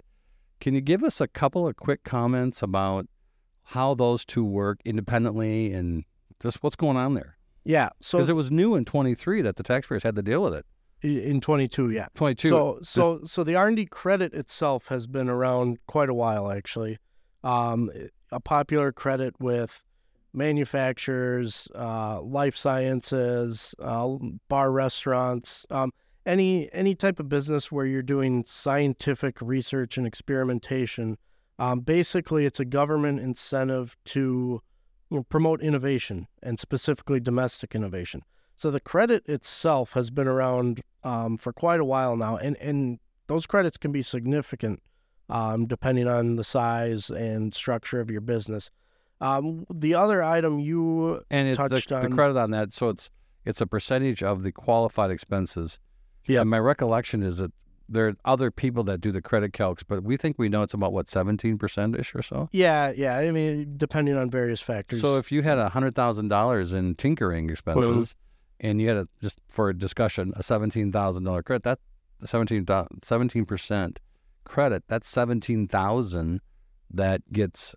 Can 0.60 0.74
you 0.74 0.82
give 0.82 1.04
us 1.04 1.20
a 1.20 1.28
couple 1.28 1.68
of 1.68 1.76
quick 1.76 2.04
comments 2.04 2.62
about 2.62 3.08
how 3.64 3.94
those 3.94 4.26
two 4.26 4.44
work 4.44 4.80
independently 4.86 5.74
and 5.74 6.06
just 6.42 6.64
what's 6.64 6.76
going 6.76 6.98
on 6.98 7.14
there? 7.14 7.38
Yeah, 7.64 7.90
so 8.00 8.18
because 8.18 8.30
it 8.30 8.34
was 8.34 8.52
new 8.52 8.76
in 8.76 8.86
23 8.86 9.42
that 9.42 9.56
the 9.56 9.64
taxpayers 9.64 10.04
had 10.04 10.16
to 10.16 10.22
deal 10.22 10.44
with 10.44 10.54
it. 10.54 10.66
In 11.02 11.42
22, 11.42 11.90
yeah, 11.90 12.08
22. 12.16 12.48
So, 12.48 12.80
so, 12.82 13.22
so 13.26 13.44
the 13.44 13.56
R 13.56 13.68
and 13.68 13.76
D 13.76 13.86
credit 13.86 14.34
itself 14.34 14.88
has 14.88 15.06
been 15.06 15.30
around 15.30 15.80
quite 15.86 16.10
a 16.10 16.14
while, 16.14 16.50
actually. 16.50 16.98
Um, 17.44 17.92
a 18.32 18.40
popular 18.40 18.94
credit 18.94 19.36
with 19.40 19.84
manufacturers, 20.34 21.68
uh, 21.76 22.22
life 22.22 22.56
sciences, 22.56 23.76
uh, 23.80 24.16
bar 24.48 24.72
restaurants. 24.72 25.66
Um, 25.70 25.92
any 26.26 26.72
any 26.74 26.96
type 26.96 27.20
of 27.20 27.30
business 27.30 27.72
where 27.72 27.86
you're 27.86 28.02
doing 28.02 28.44
scientific 28.46 29.38
research 29.42 29.98
and 29.98 30.08
experimentation, 30.08 31.18
um, 31.60 31.82
basically 31.82 32.46
it's 32.46 32.60
a 32.60 32.66
government 32.66 33.20
incentive 33.20 33.96
to 34.06 34.62
you 35.10 35.18
know, 35.18 35.24
promote 35.24 35.62
innovation 35.62 36.28
and 36.42 36.60
specifically 36.60 37.20
domestic 37.20 37.76
innovation. 37.76 38.22
So 38.56 38.72
the 38.72 38.80
credit 38.80 39.28
itself 39.28 39.94
has 39.94 40.10
been 40.10 40.28
around 40.28 40.82
um, 41.04 41.38
for 41.38 41.52
quite 41.52 41.80
a 41.80 41.86
while 41.86 42.16
now, 42.16 42.38
and 42.38 42.58
and 42.58 43.00
those 43.28 43.46
credits 43.46 43.78
can 43.78 43.92
be 43.92 44.02
significant 44.02 44.82
um, 45.30 45.66
depending 45.66 46.08
on 46.08 46.36
the 46.36 46.44
size 46.44 47.10
and 47.10 47.54
structure 47.54 48.00
of 48.00 48.12
your 48.12 48.22
business. 48.22 48.70
Um, 49.22 49.66
the 49.74 49.96
other 49.96 50.22
item 50.22 50.60
you 50.60 51.24
and 51.30 51.48
it, 51.48 51.56
touched 51.56 51.90
the, 51.90 51.96
on 51.98 52.10
the 52.10 52.16
credit 52.16 52.38
on 52.38 52.52
that, 52.52 52.74
so 52.74 52.90
it's 52.90 53.10
it's 53.46 53.62
a 53.62 53.68
percentage 53.68 54.24
of 54.24 54.44
the 54.44 54.52
qualified 54.52 55.12
expenses 55.12 55.80
yeah. 56.26 56.42
And 56.42 56.50
my 56.50 56.60
recollection 56.60 57.24
is 57.24 57.38
that 57.38 57.52
there 57.90 58.08
are 58.08 58.16
other 58.26 58.50
people 58.50 58.84
that 58.86 59.02
do 59.02 59.12
the 59.12 59.22
credit 59.22 59.52
calcs, 59.52 59.84
but 59.88 60.04
we 60.04 60.18
think 60.18 60.38
we 60.40 60.50
know 60.50 60.64
it's 60.64 60.74
about 60.74 60.94
what 60.94 61.10
seventeen 61.10 61.58
percent 61.58 61.96
ish 61.96 62.16
or 62.16 62.22
so. 62.22 62.50
Yeah, 62.52 62.92
yeah. 62.96 63.18
I 63.18 63.32
mean, 63.32 63.74
depending 63.78 64.16
on 64.16 64.30
various 64.30 64.62
factors. 64.62 65.02
So 65.02 65.18
if 65.18 65.32
you 65.32 65.42
had 65.42 65.58
a 65.58 65.70
hundred 65.70 65.96
thousand 65.96 66.30
dollars 66.30 66.74
in 66.74 66.96
tinkering 66.96 67.50
expenses, 67.50 68.16
and 68.60 68.82
you 68.82 68.88
had 68.88 68.98
a, 68.98 69.08
just 69.22 69.40
for 69.50 69.70
a 69.70 69.78
discussion 69.78 70.34
a 70.36 70.44
seventeen 70.44 70.92
thousand 70.92 71.24
dollar 71.24 71.44
credit, 71.44 71.64
that 71.64 71.80
17 72.26 73.46
percent 73.46 74.00
credit, 74.46 74.84
that's 74.88 75.08
seventeen 75.08 75.68
thousand 75.68 76.42
that 76.92 77.22
gets 77.32 77.76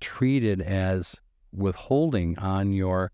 treated 0.00 0.60
as 0.60 1.20
withholding 1.52 2.38
on 2.38 2.72
your 2.72 3.10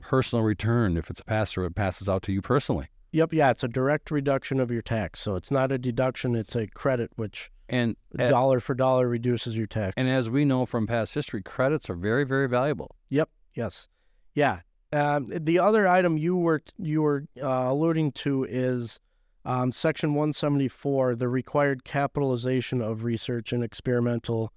personal 0.00 0.44
return. 0.44 0.96
If 0.96 1.10
it's 1.10 1.20
a 1.20 1.24
pass 1.24 1.52
through, 1.52 1.66
it 1.66 1.74
passes 1.74 2.08
out 2.08 2.22
to 2.22 2.32
you 2.32 2.40
personally. 2.42 2.88
Yep, 3.12 3.32
yeah, 3.32 3.50
it's 3.50 3.64
a 3.64 3.68
direct 3.68 4.10
reduction 4.10 4.60
of 4.60 4.70
your 4.70 4.82
tax. 4.82 5.20
So 5.20 5.34
it's 5.34 5.50
not 5.50 5.72
a 5.72 5.78
deduction, 5.78 6.36
it's 6.36 6.54
a 6.54 6.66
credit 6.68 7.10
which 7.16 7.50
and 7.68 7.96
dollar 8.16 8.60
for 8.60 8.74
dollar 8.74 9.08
reduces 9.08 9.56
your 9.56 9.66
tax. 9.66 9.94
And 9.96 10.08
as 10.08 10.28
we 10.28 10.44
know 10.44 10.66
from 10.66 10.86
past 10.86 11.14
history, 11.14 11.42
credits 11.42 11.88
are 11.88 11.94
very 11.94 12.24
very 12.24 12.48
valuable. 12.48 12.94
Yep, 13.08 13.28
yes. 13.54 13.88
Yeah. 14.34 14.60
Um, 14.92 15.30
the 15.32 15.60
other 15.60 15.86
item 15.86 16.18
you 16.18 16.36
were 16.36 16.62
you 16.78 17.02
were 17.02 17.26
uh, 17.40 17.66
alluding 17.68 18.12
to 18.12 18.44
is 18.44 18.98
um, 19.44 19.72
section 19.72 20.10
174, 20.10 21.16
the 21.16 21.28
required 21.28 21.84
capitalization 21.84 22.82
of 22.82 23.04
research 23.04 23.52
and 23.52 23.64
experimental 23.64 24.52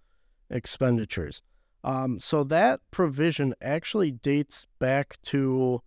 expenditures. 0.49 1.41
Um, 1.83 2.19
so 2.19 2.43
that 2.45 2.79
provision 2.91 3.53
actually 3.61 4.11
dates 4.11 4.67
back 4.79 5.17
to 5.23 5.81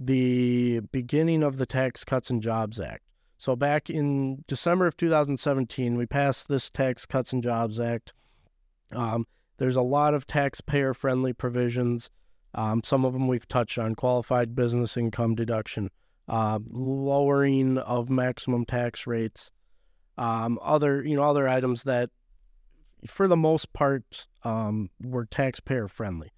the 0.00 0.80
beginning 0.92 1.42
of 1.42 1.58
the 1.58 1.66
Tax 1.66 2.04
Cuts 2.04 2.30
and 2.30 2.42
Jobs 2.42 2.80
Act. 2.80 3.02
So 3.36 3.54
back 3.54 3.90
in 3.90 4.44
December 4.48 4.86
of 4.86 4.96
2017, 4.96 5.96
we 5.96 6.06
passed 6.06 6.48
this 6.48 6.70
Tax 6.70 7.04
Cuts 7.04 7.32
and 7.32 7.42
Jobs 7.42 7.78
Act. 7.78 8.14
Um, 8.92 9.26
there's 9.58 9.76
a 9.76 9.82
lot 9.82 10.14
of 10.14 10.26
taxpayer-friendly 10.26 11.34
provisions. 11.34 12.08
Um, 12.54 12.82
some 12.82 13.04
of 13.04 13.12
them 13.12 13.28
we've 13.28 13.46
touched 13.46 13.78
on: 13.78 13.94
qualified 13.94 14.56
business 14.56 14.96
income 14.96 15.34
deduction, 15.34 15.90
uh, 16.28 16.58
lowering 16.70 17.78
of 17.78 18.08
maximum 18.08 18.64
tax 18.64 19.06
rates, 19.06 19.52
um, 20.16 20.58
other 20.62 21.04
you 21.04 21.14
know 21.14 21.22
other 21.22 21.46
items 21.46 21.84
that, 21.84 22.10
for 23.06 23.28
the 23.28 23.36
most 23.36 23.72
part, 23.72 24.26
um, 24.44 24.90
were 25.02 25.26
taxpayer-friendly. 25.26 26.30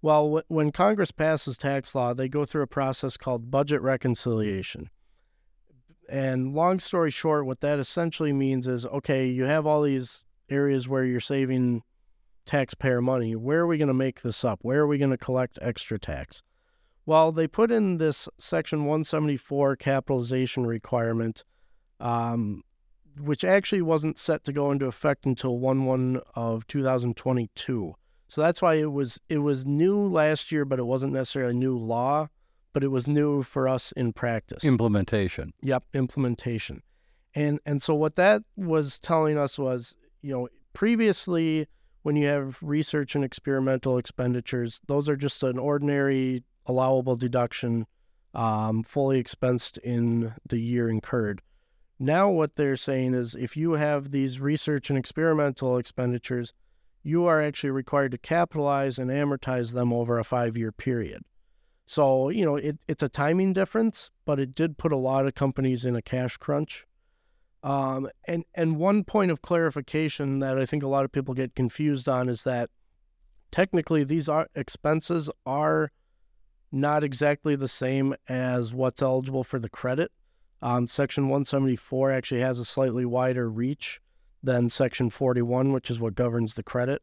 Well, 0.00 0.42
when 0.48 0.70
Congress 0.70 1.10
passes 1.10 1.58
tax 1.58 1.94
law, 1.94 2.14
they 2.14 2.28
go 2.28 2.44
through 2.44 2.62
a 2.62 2.68
process 2.68 3.16
called 3.16 3.50
budget 3.50 3.82
reconciliation. 3.82 4.90
And 6.08 6.54
long 6.54 6.78
story 6.78 7.10
short, 7.10 7.46
what 7.46 7.60
that 7.60 7.78
essentially 7.78 8.32
means 8.32 8.66
is 8.66 8.86
okay, 8.86 9.26
you 9.26 9.44
have 9.44 9.66
all 9.66 9.82
these 9.82 10.24
areas 10.48 10.88
where 10.88 11.04
you're 11.04 11.20
saving 11.20 11.82
taxpayer 12.46 13.02
money. 13.02 13.36
Where 13.36 13.60
are 13.60 13.66
we 13.66 13.76
going 13.76 13.88
to 13.88 13.94
make 13.94 14.22
this 14.22 14.44
up? 14.44 14.60
Where 14.62 14.80
are 14.80 14.86
we 14.86 14.98
going 14.98 15.10
to 15.10 15.18
collect 15.18 15.58
extra 15.60 15.98
tax? 15.98 16.42
Well, 17.04 17.32
they 17.32 17.46
put 17.46 17.70
in 17.70 17.98
this 17.98 18.28
Section 18.38 18.80
174 18.80 19.76
capitalization 19.76 20.66
requirement, 20.66 21.44
um, 22.00 22.62
which 23.18 23.44
actually 23.44 23.82
wasn't 23.82 24.18
set 24.18 24.44
to 24.44 24.52
go 24.52 24.70
into 24.70 24.86
effect 24.86 25.26
until 25.26 25.58
1 25.58 25.84
1 25.84 26.20
of 26.34 26.66
2022. 26.66 27.94
So 28.28 28.42
that's 28.42 28.60
why 28.60 28.74
it 28.74 28.92
was 28.92 29.20
it 29.28 29.38
was 29.38 29.66
new 29.66 30.00
last 30.00 30.52
year, 30.52 30.64
but 30.64 30.78
it 30.78 30.84
wasn't 30.84 31.14
necessarily 31.14 31.54
new 31.54 31.76
law, 31.76 32.28
but 32.72 32.84
it 32.84 32.88
was 32.88 33.08
new 33.08 33.42
for 33.42 33.66
us 33.68 33.92
in 33.92 34.12
practice. 34.12 34.64
Implementation. 34.64 35.54
Yep, 35.62 35.84
implementation. 35.94 36.82
And 37.34 37.60
and 37.64 37.82
so 37.82 37.94
what 37.94 38.16
that 38.16 38.42
was 38.56 38.98
telling 38.98 39.38
us 39.38 39.58
was, 39.58 39.96
you 40.22 40.32
know, 40.32 40.48
previously 40.74 41.66
when 42.02 42.16
you 42.16 42.26
have 42.26 42.58
research 42.62 43.14
and 43.14 43.24
experimental 43.24 43.98
expenditures, 43.98 44.80
those 44.86 45.08
are 45.08 45.16
just 45.16 45.42
an 45.42 45.58
ordinary 45.58 46.44
allowable 46.66 47.16
deduction 47.16 47.86
um, 48.34 48.82
fully 48.82 49.18
expensed 49.18 49.78
in 49.78 50.34
the 50.46 50.58
year 50.58 50.88
incurred. 50.88 51.42
Now, 51.98 52.30
what 52.30 52.56
they're 52.56 52.76
saying 52.76 53.14
is 53.14 53.34
if 53.34 53.56
you 53.56 53.72
have 53.72 54.10
these 54.10 54.40
research 54.40 54.88
and 54.88 54.98
experimental 54.98 55.78
expenditures, 55.78 56.52
you 57.02 57.26
are 57.26 57.42
actually 57.42 57.70
required 57.70 58.12
to 58.12 58.18
capitalize 58.18 58.98
and 58.98 59.10
amortize 59.10 59.72
them 59.72 59.92
over 59.92 60.18
a 60.18 60.24
five 60.24 60.56
year 60.56 60.72
period. 60.72 61.22
So, 61.86 62.28
you 62.28 62.44
know, 62.44 62.56
it, 62.56 62.78
it's 62.86 63.02
a 63.02 63.08
timing 63.08 63.54
difference, 63.54 64.10
but 64.26 64.38
it 64.38 64.54
did 64.54 64.76
put 64.76 64.92
a 64.92 64.96
lot 64.96 65.26
of 65.26 65.34
companies 65.34 65.86
in 65.86 65.96
a 65.96 66.02
cash 66.02 66.36
crunch. 66.36 66.86
Um, 67.62 68.08
and, 68.26 68.44
and 68.54 68.76
one 68.76 69.04
point 69.04 69.30
of 69.30 69.40
clarification 69.40 70.38
that 70.40 70.58
I 70.58 70.66
think 70.66 70.82
a 70.82 70.88
lot 70.88 71.04
of 71.04 71.12
people 71.12 71.34
get 71.34 71.54
confused 71.54 72.08
on 72.08 72.28
is 72.28 72.44
that 72.44 72.70
technically 73.50 74.04
these 74.04 74.28
are 74.28 74.48
expenses 74.54 75.30
are 75.46 75.90
not 76.70 77.02
exactly 77.02 77.56
the 77.56 77.68
same 77.68 78.14
as 78.28 78.74
what's 78.74 79.00
eligible 79.00 79.42
for 79.42 79.58
the 79.58 79.70
credit. 79.70 80.12
Um, 80.60 80.86
section 80.86 81.24
174 81.24 82.10
actually 82.10 82.40
has 82.40 82.58
a 82.58 82.64
slightly 82.64 83.04
wider 83.04 83.48
reach 83.48 84.00
than 84.42 84.68
Section 84.68 85.10
41, 85.10 85.72
which 85.72 85.90
is 85.90 86.00
what 86.00 86.14
governs 86.14 86.54
the 86.54 86.62
credit. 86.62 87.02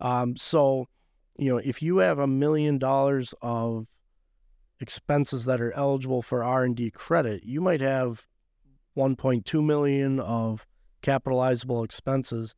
Um, 0.00 0.36
so, 0.36 0.88
you 1.36 1.50
know, 1.50 1.58
if 1.58 1.82
you 1.82 1.98
have 1.98 2.18
a 2.18 2.26
million 2.26 2.78
dollars 2.78 3.34
of 3.40 3.86
expenses 4.80 5.44
that 5.46 5.60
are 5.60 5.72
eligible 5.72 6.22
for 6.22 6.44
R&D 6.44 6.90
credit, 6.90 7.44
you 7.44 7.60
might 7.60 7.80
have 7.80 8.26
1.2 8.96 9.64
million 9.64 10.20
of 10.20 10.66
capitalizable 11.02 11.84
expenses. 11.84 12.54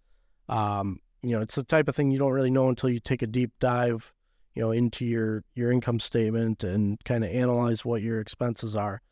Um, 0.49 1.01
you 1.23 1.37
know, 1.37 1.43
it's 1.43 1.55
the 1.55 1.65
type 1.65 1.89
of 1.89 1.97
thing 1.97 2.11
you 2.11 2.19
don't 2.19 2.33
really 2.33 2.51
know 2.51 2.69
until 2.69 2.91
you 2.91 3.01
take 3.01 3.23
a 3.23 3.27
deep 3.27 3.53
dive, 3.59 4.13
you 4.55 4.63
know, 4.63 4.71
into 4.71 5.05
your 5.05 5.45
your 5.55 5.73
income 5.73 5.99
statement 5.99 6.63
and 6.63 7.03
kind 7.05 7.25
of 7.25 7.31
analyze 7.31 7.85
what 7.85 8.03
your 8.03 8.21
expenses 8.21 8.77
are. 8.77 9.03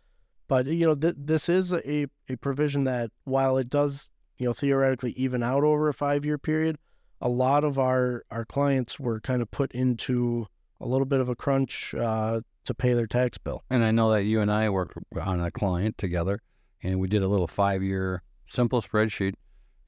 But 0.46 0.66
you 0.66 0.86
know, 0.86 0.94
th- 0.94 1.16
this 1.18 1.48
is 1.48 1.72
a 1.72 2.06
a 2.28 2.36
provision 2.36 2.84
that 2.84 3.10
while 3.24 3.56
it 3.56 3.68
does, 3.68 4.10
you 4.38 4.46
know, 4.46 4.52
theoretically 4.52 5.12
even 5.12 5.42
out 5.42 5.64
over 5.64 5.88
a 5.88 5.94
five 5.94 6.24
year 6.24 6.38
period, 6.38 6.76
a 7.20 7.28
lot 7.28 7.64
of 7.64 7.78
our 7.78 8.24
our 8.30 8.44
clients 8.44 8.98
were 9.00 9.20
kind 9.20 9.42
of 9.42 9.50
put 9.50 9.72
into 9.72 10.46
a 10.80 10.86
little 10.86 11.06
bit 11.06 11.20
of 11.20 11.28
a 11.28 11.36
crunch 11.36 11.94
uh, 11.94 12.40
to 12.64 12.74
pay 12.74 12.92
their 12.94 13.06
tax 13.06 13.38
bill. 13.38 13.62
And 13.70 13.84
I 13.84 13.90
know 13.90 14.10
that 14.10 14.24
you 14.24 14.40
and 14.40 14.50
I 14.50 14.68
worked 14.70 14.96
on 15.20 15.40
a 15.40 15.50
client 15.50 15.96
together, 15.98 16.40
and 16.82 16.98
we 16.98 17.08
did 17.08 17.22
a 17.22 17.28
little 17.28 17.46
five 17.46 17.82
year 17.82 18.22
simple 18.46 18.82
spreadsheet, 18.82 19.34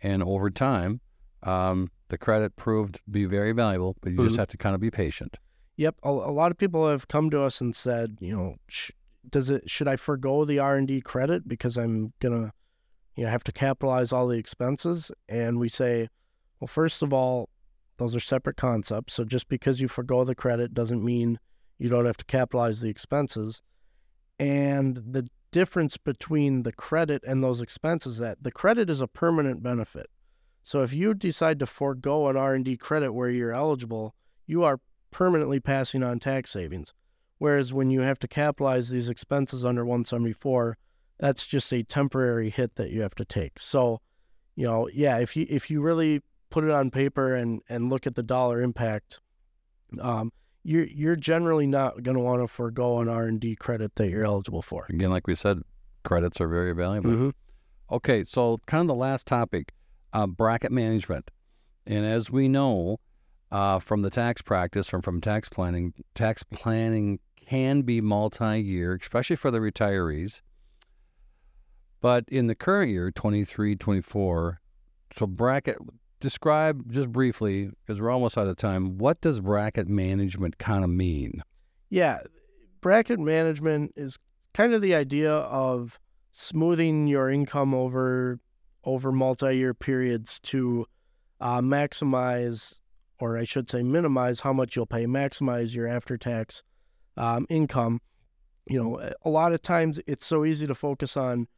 and 0.00 0.22
over 0.22 0.48
time, 0.50 1.00
um, 1.42 1.90
the 2.08 2.16
credit 2.18 2.56
proved 2.56 2.94
to 2.96 3.00
be 3.10 3.24
very 3.24 3.52
valuable, 3.52 3.96
but 4.00 4.12
you 4.12 4.18
just 4.22 4.36
Mhm. 4.36 4.38
have 4.38 4.48
to 4.48 4.56
kind 4.56 4.74
of 4.74 4.80
be 4.80 4.90
patient. 4.90 5.36
Yep, 5.76 5.96
a, 6.04 6.08
a 6.08 6.32
lot 6.32 6.50
of 6.50 6.56
people 6.56 6.88
have 6.88 7.06
come 7.08 7.28
to 7.30 7.42
us 7.42 7.60
and 7.60 7.74
said, 7.74 8.16
you 8.20 8.34
know, 8.34 8.56
sh- 8.68 8.92
does 9.28 9.50
it 9.50 9.68
should 9.68 9.88
I 9.88 9.96
forego 9.96 10.44
the 10.44 10.58
R 10.60 10.76
and 10.76 10.86
D 10.88 11.00
credit 11.00 11.46
because 11.48 11.76
I'm 11.76 12.12
gonna, 12.20 12.52
you 13.16 13.24
know, 13.24 13.30
have 13.30 13.44
to 13.44 13.52
capitalize 13.52 14.12
all 14.12 14.28
the 14.28 14.38
expenses? 14.38 15.10
And 15.28 15.58
we 15.58 15.68
say, 15.68 16.08
well, 16.60 16.68
first 16.68 17.02
of 17.02 17.12
all, 17.12 17.48
those 17.98 18.14
are 18.14 18.20
separate 18.20 18.56
concepts. 18.56 19.14
So 19.14 19.24
just 19.24 19.48
because 19.48 19.80
you 19.80 19.88
forego 19.88 20.24
the 20.24 20.34
credit 20.34 20.74
doesn't 20.74 21.04
mean 21.04 21.38
you 21.78 21.88
don't 21.88 22.06
have 22.06 22.16
to 22.18 22.24
capitalize 22.24 22.80
the 22.80 22.90
expenses. 22.90 23.62
And 24.38 24.96
the 24.96 25.28
difference 25.50 25.96
between 25.96 26.62
the 26.62 26.72
credit 26.72 27.22
and 27.26 27.42
those 27.42 27.60
expenses 27.60 28.18
that 28.18 28.42
the 28.42 28.52
credit 28.52 28.90
is 28.90 29.00
a 29.00 29.08
permanent 29.08 29.62
benefit. 29.62 30.10
So 30.62 30.82
if 30.82 30.92
you 30.92 31.14
decide 31.14 31.58
to 31.60 31.66
forego 31.66 32.28
an 32.28 32.36
R&D 32.36 32.76
credit 32.78 33.12
where 33.12 33.30
you're 33.30 33.52
eligible, 33.52 34.14
you 34.46 34.64
are 34.64 34.80
permanently 35.10 35.60
passing 35.60 36.02
on 36.02 36.18
tax 36.18 36.50
savings. 36.50 36.92
Whereas 37.38 37.72
when 37.72 37.90
you 37.90 38.00
have 38.00 38.18
to 38.18 38.28
capitalize 38.28 38.90
these 38.90 39.08
expenses 39.08 39.64
under 39.64 39.84
174, 39.84 40.76
that's 41.18 41.46
just 41.46 41.72
a 41.72 41.82
temporary 41.82 42.50
hit 42.50 42.76
that 42.76 42.90
you 42.90 43.02
have 43.02 43.14
to 43.16 43.24
take. 43.24 43.58
So, 43.58 44.00
you 44.54 44.66
know, 44.66 44.88
yeah, 44.92 45.18
if 45.18 45.36
you 45.36 45.46
if 45.48 45.70
you 45.70 45.80
really 45.80 46.22
put 46.50 46.64
it 46.64 46.70
on 46.70 46.90
paper 46.90 47.34
and 47.34 47.62
and 47.68 47.90
look 47.90 48.06
at 48.06 48.14
the 48.14 48.22
dollar 48.22 48.60
impact, 48.60 49.20
um, 50.00 50.32
you're 50.62 50.86
you're 50.86 51.16
generally 51.16 51.66
not 51.66 52.02
going 52.02 52.16
to 52.16 52.22
want 52.22 52.42
to 52.42 52.48
forego 52.48 53.00
an 53.00 53.08
R 53.08 53.24
and 53.24 53.40
D 53.40 53.56
credit 53.56 53.94
that 53.96 54.08
you're 54.10 54.24
eligible 54.24 54.62
for. 54.62 54.86
Again, 54.88 55.10
like 55.10 55.26
we 55.26 55.34
said, 55.34 55.60
credits 56.04 56.40
are 56.40 56.48
very 56.48 56.74
valuable. 56.74 57.10
Mhm. 57.10 57.32
Okay, 57.90 58.24
so 58.24 58.58
kind 58.66 58.80
of 58.80 58.88
the 58.88 58.94
last 58.94 59.26
topic, 59.26 59.72
uh, 60.12 60.26
bracket 60.26 60.72
management, 60.72 61.30
and 61.86 62.04
as 62.04 62.30
we 62.30 62.48
know 62.48 62.98
uh, 63.52 63.78
from 63.78 64.02
the 64.02 64.10
tax 64.10 64.42
practice, 64.42 64.88
from 64.88 65.02
from 65.02 65.20
tax 65.20 65.48
planning, 65.48 65.94
tax 66.14 66.42
planning 66.42 67.20
can 67.36 67.82
be 67.82 68.00
multi-year, 68.00 68.98
especially 69.00 69.36
for 69.36 69.52
the 69.52 69.60
retirees. 69.60 70.40
But 72.00 72.24
in 72.28 72.46
the 72.46 72.54
current 72.54 72.90
year, 72.90 73.10
23, 73.10 73.76
24, 73.76 74.60
so 75.12 75.26
bracket, 75.26 75.78
describe 76.20 76.92
just 76.92 77.10
briefly, 77.10 77.70
because 77.84 78.00
we're 78.00 78.10
almost 78.10 78.36
out 78.36 78.46
of 78.46 78.56
time, 78.56 78.98
what 78.98 79.20
does 79.20 79.40
bracket 79.40 79.88
management 79.88 80.58
kind 80.58 80.84
of 80.84 80.90
mean? 80.90 81.42
Yeah, 81.88 82.20
bracket 82.80 83.18
management 83.18 83.92
is 83.96 84.18
kind 84.54 84.74
of 84.74 84.82
the 84.82 84.94
idea 84.94 85.32
of 85.32 85.98
smoothing 86.32 87.06
your 87.06 87.30
income 87.30 87.74
over 87.74 88.40
over 88.84 89.10
multi-year 89.10 89.74
periods 89.74 90.38
to 90.38 90.86
uh, 91.40 91.60
maximize, 91.60 92.78
or 93.18 93.36
I 93.36 93.42
should 93.42 93.68
say, 93.68 93.82
minimize 93.82 94.40
how 94.40 94.52
much 94.52 94.76
you'll 94.76 94.86
pay, 94.86 95.06
maximize 95.06 95.74
your 95.74 95.88
after-tax 95.88 96.62
um, 97.16 97.46
income. 97.50 98.00
You 98.68 98.82
know, 98.82 99.12
a 99.22 99.28
lot 99.28 99.52
of 99.52 99.60
times 99.60 99.98
it's 100.06 100.24
so 100.24 100.44
easy 100.44 100.68
to 100.68 100.74
focus 100.74 101.16
on, 101.16 101.48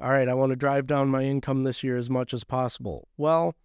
all 0.00 0.10
right, 0.10 0.28
I 0.28 0.34
want 0.34 0.50
to 0.50 0.56
drive 0.56 0.86
down 0.86 1.08
my 1.08 1.24
income 1.24 1.64
this 1.64 1.82
year 1.82 1.96
as 1.96 2.08
much 2.08 2.32
as 2.32 2.44
possible. 2.44 3.08
Well, 3.16 3.56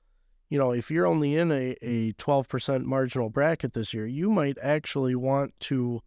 you 0.50 0.58
know, 0.58 0.72
if 0.72 0.90
you're 0.90 1.08
only 1.08 1.36
in 1.36 1.52
a, 1.52 1.76
a 1.82 2.14
12% 2.14 2.84
marginal 2.84 3.30
bracket 3.30 3.74
this 3.74 3.94
year, 3.94 4.06
you 4.06 4.30
might 4.30 4.58
actually 4.62 5.16
want 5.16 5.54
to 5.62 6.02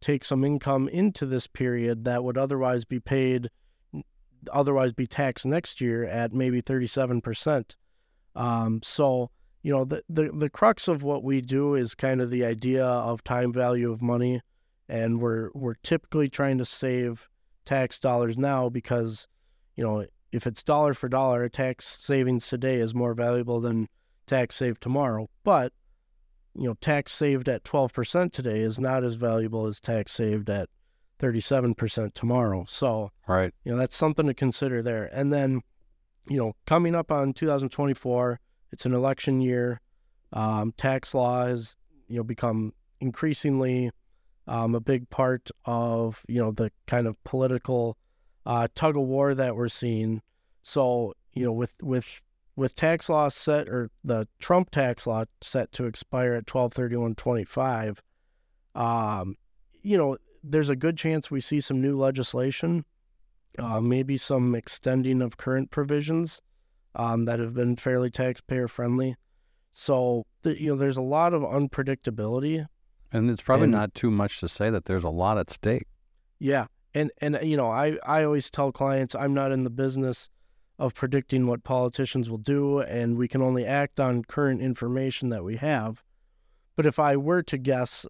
take 0.00 0.24
some 0.24 0.44
income 0.44 0.88
into 0.88 1.26
this 1.26 1.46
period 1.46 2.04
that 2.04 2.24
would 2.24 2.38
otherwise 2.38 2.84
be 2.84 2.98
paid, 2.98 3.50
otherwise 4.52 4.92
be 4.92 5.06
taxed 5.06 5.46
next 5.46 5.80
year 5.80 6.04
at 6.04 6.32
maybe 6.32 6.62
37%. 6.62 7.74
Um, 8.34 8.80
so, 8.82 9.30
you 9.62 9.72
know, 9.72 9.84
the, 9.84 10.02
the, 10.08 10.30
the 10.32 10.50
crux 10.50 10.88
of 10.88 11.02
what 11.02 11.22
we 11.22 11.40
do 11.40 11.74
is 11.74 11.94
kind 11.94 12.20
of 12.20 12.30
the 12.30 12.44
idea 12.44 12.84
of 12.84 13.22
time 13.22 13.52
value 13.52 13.92
of 13.92 14.00
money. 14.00 14.40
And 14.88 15.20
we're, 15.20 15.50
we're 15.54 15.74
typically 15.74 16.28
trying 16.28 16.58
to 16.58 16.64
save 16.64 17.28
tax 17.64 18.00
dollars 18.00 18.38
now 18.38 18.68
because, 18.68 19.28
you 19.80 19.86
know, 19.86 20.04
if 20.30 20.46
it's 20.46 20.62
dollar 20.62 20.92
for 20.92 21.08
dollar, 21.08 21.44
a 21.44 21.48
tax 21.48 21.86
savings 21.86 22.46
today 22.46 22.74
is 22.76 22.94
more 22.94 23.14
valuable 23.14 23.62
than 23.62 23.88
tax 24.26 24.56
saved 24.56 24.82
tomorrow. 24.82 25.30
But, 25.42 25.72
you 26.54 26.68
know, 26.68 26.74
tax 26.82 27.12
saved 27.12 27.48
at 27.48 27.64
12% 27.64 28.30
today 28.30 28.60
is 28.60 28.78
not 28.78 29.04
as 29.04 29.14
valuable 29.14 29.64
as 29.66 29.80
tax 29.80 30.12
saved 30.12 30.50
at 30.50 30.68
37% 31.18 32.12
tomorrow. 32.12 32.66
So, 32.68 33.10
Right. 33.26 33.54
you 33.64 33.72
know, 33.72 33.78
that's 33.78 33.96
something 33.96 34.26
to 34.26 34.34
consider 34.34 34.82
there. 34.82 35.08
And 35.14 35.32
then, 35.32 35.62
you 36.28 36.36
know, 36.36 36.52
coming 36.66 36.94
up 36.94 37.10
on 37.10 37.32
2024, 37.32 38.38
it's 38.72 38.84
an 38.84 38.92
election 38.92 39.40
year. 39.40 39.80
Um, 40.34 40.74
tax 40.76 41.14
law 41.14 41.46
has, 41.46 41.74
you 42.06 42.18
know, 42.18 42.22
become 42.24 42.74
increasingly 43.00 43.92
um, 44.46 44.74
a 44.74 44.80
big 44.80 45.08
part 45.08 45.50
of, 45.64 46.22
you 46.28 46.38
know, 46.38 46.50
the 46.50 46.70
kind 46.86 47.06
of 47.06 47.16
political 47.24 47.96
uh, 48.46 48.68
tug 48.74 48.96
of 48.96 49.02
war 49.02 49.34
that 49.34 49.56
we're 49.56 49.68
seeing. 49.68 50.22
So, 50.62 51.14
you 51.32 51.44
know, 51.44 51.52
with 51.52 51.74
with 51.82 52.20
with 52.56 52.74
tax 52.74 53.08
law 53.08 53.28
set 53.28 53.68
or 53.68 53.90
the 54.04 54.28
Trump 54.38 54.70
tax 54.70 55.06
law 55.06 55.24
set 55.40 55.72
to 55.72 55.86
expire 55.86 56.34
at 56.34 56.46
1231.25, 56.46 57.98
um, 58.74 59.36
you 59.82 59.96
know, 59.96 60.18
there's 60.42 60.68
a 60.68 60.76
good 60.76 60.96
chance 60.96 61.30
we 61.30 61.40
see 61.40 61.60
some 61.60 61.80
new 61.80 61.98
legislation, 61.98 62.84
uh, 63.58 63.80
maybe 63.80 64.16
some 64.16 64.54
extending 64.54 65.22
of 65.22 65.36
current 65.36 65.70
provisions 65.70 66.40
um, 66.94 67.24
that 67.24 67.38
have 67.38 67.54
been 67.54 67.76
fairly 67.76 68.10
taxpayer 68.10 68.68
friendly. 68.68 69.16
So, 69.72 70.26
the, 70.42 70.60
you 70.60 70.70
know, 70.70 70.76
there's 70.76 70.96
a 70.96 71.02
lot 71.02 71.32
of 71.32 71.42
unpredictability 71.42 72.66
And 73.12 73.30
it's 73.30 73.42
probably 73.42 73.64
And- 73.64 73.72
not 73.72 73.94
too 73.94 74.10
much 74.10 74.40
to 74.40 74.48
say 74.48 74.70
that 74.70 74.84
there's 74.84 75.04
a 75.04 75.08
lot 75.10 75.38
at 75.38 75.50
stake. 75.50 75.86
Yeah. 76.38 76.66
And 76.94 77.10
and 77.18 77.38
you 77.42 77.56
know, 77.56 77.70
I 77.70 77.98
I 78.06 78.24
always 78.24 78.50
tell 78.50 78.72
clients 78.72 79.14
I'm 79.14 79.34
not 79.34 79.52
in 79.52 79.64
the 79.64 79.70
business 79.70 80.28
of 80.78 80.94
predicting 80.94 81.46
what 81.46 81.62
politicians 81.62 82.30
will 82.30 82.38
do 82.38 82.80
and 82.80 83.16
we 83.18 83.28
can 83.28 83.42
only 83.42 83.66
act 83.66 84.00
on 84.00 84.24
current 84.24 84.60
information 84.62 85.28
that 85.28 85.44
we 85.44 85.56
have. 85.56 86.02
But 86.74 86.86
if 86.86 86.98
I 86.98 87.16
were 87.16 87.42
to 87.44 87.58
guess, 87.58 88.06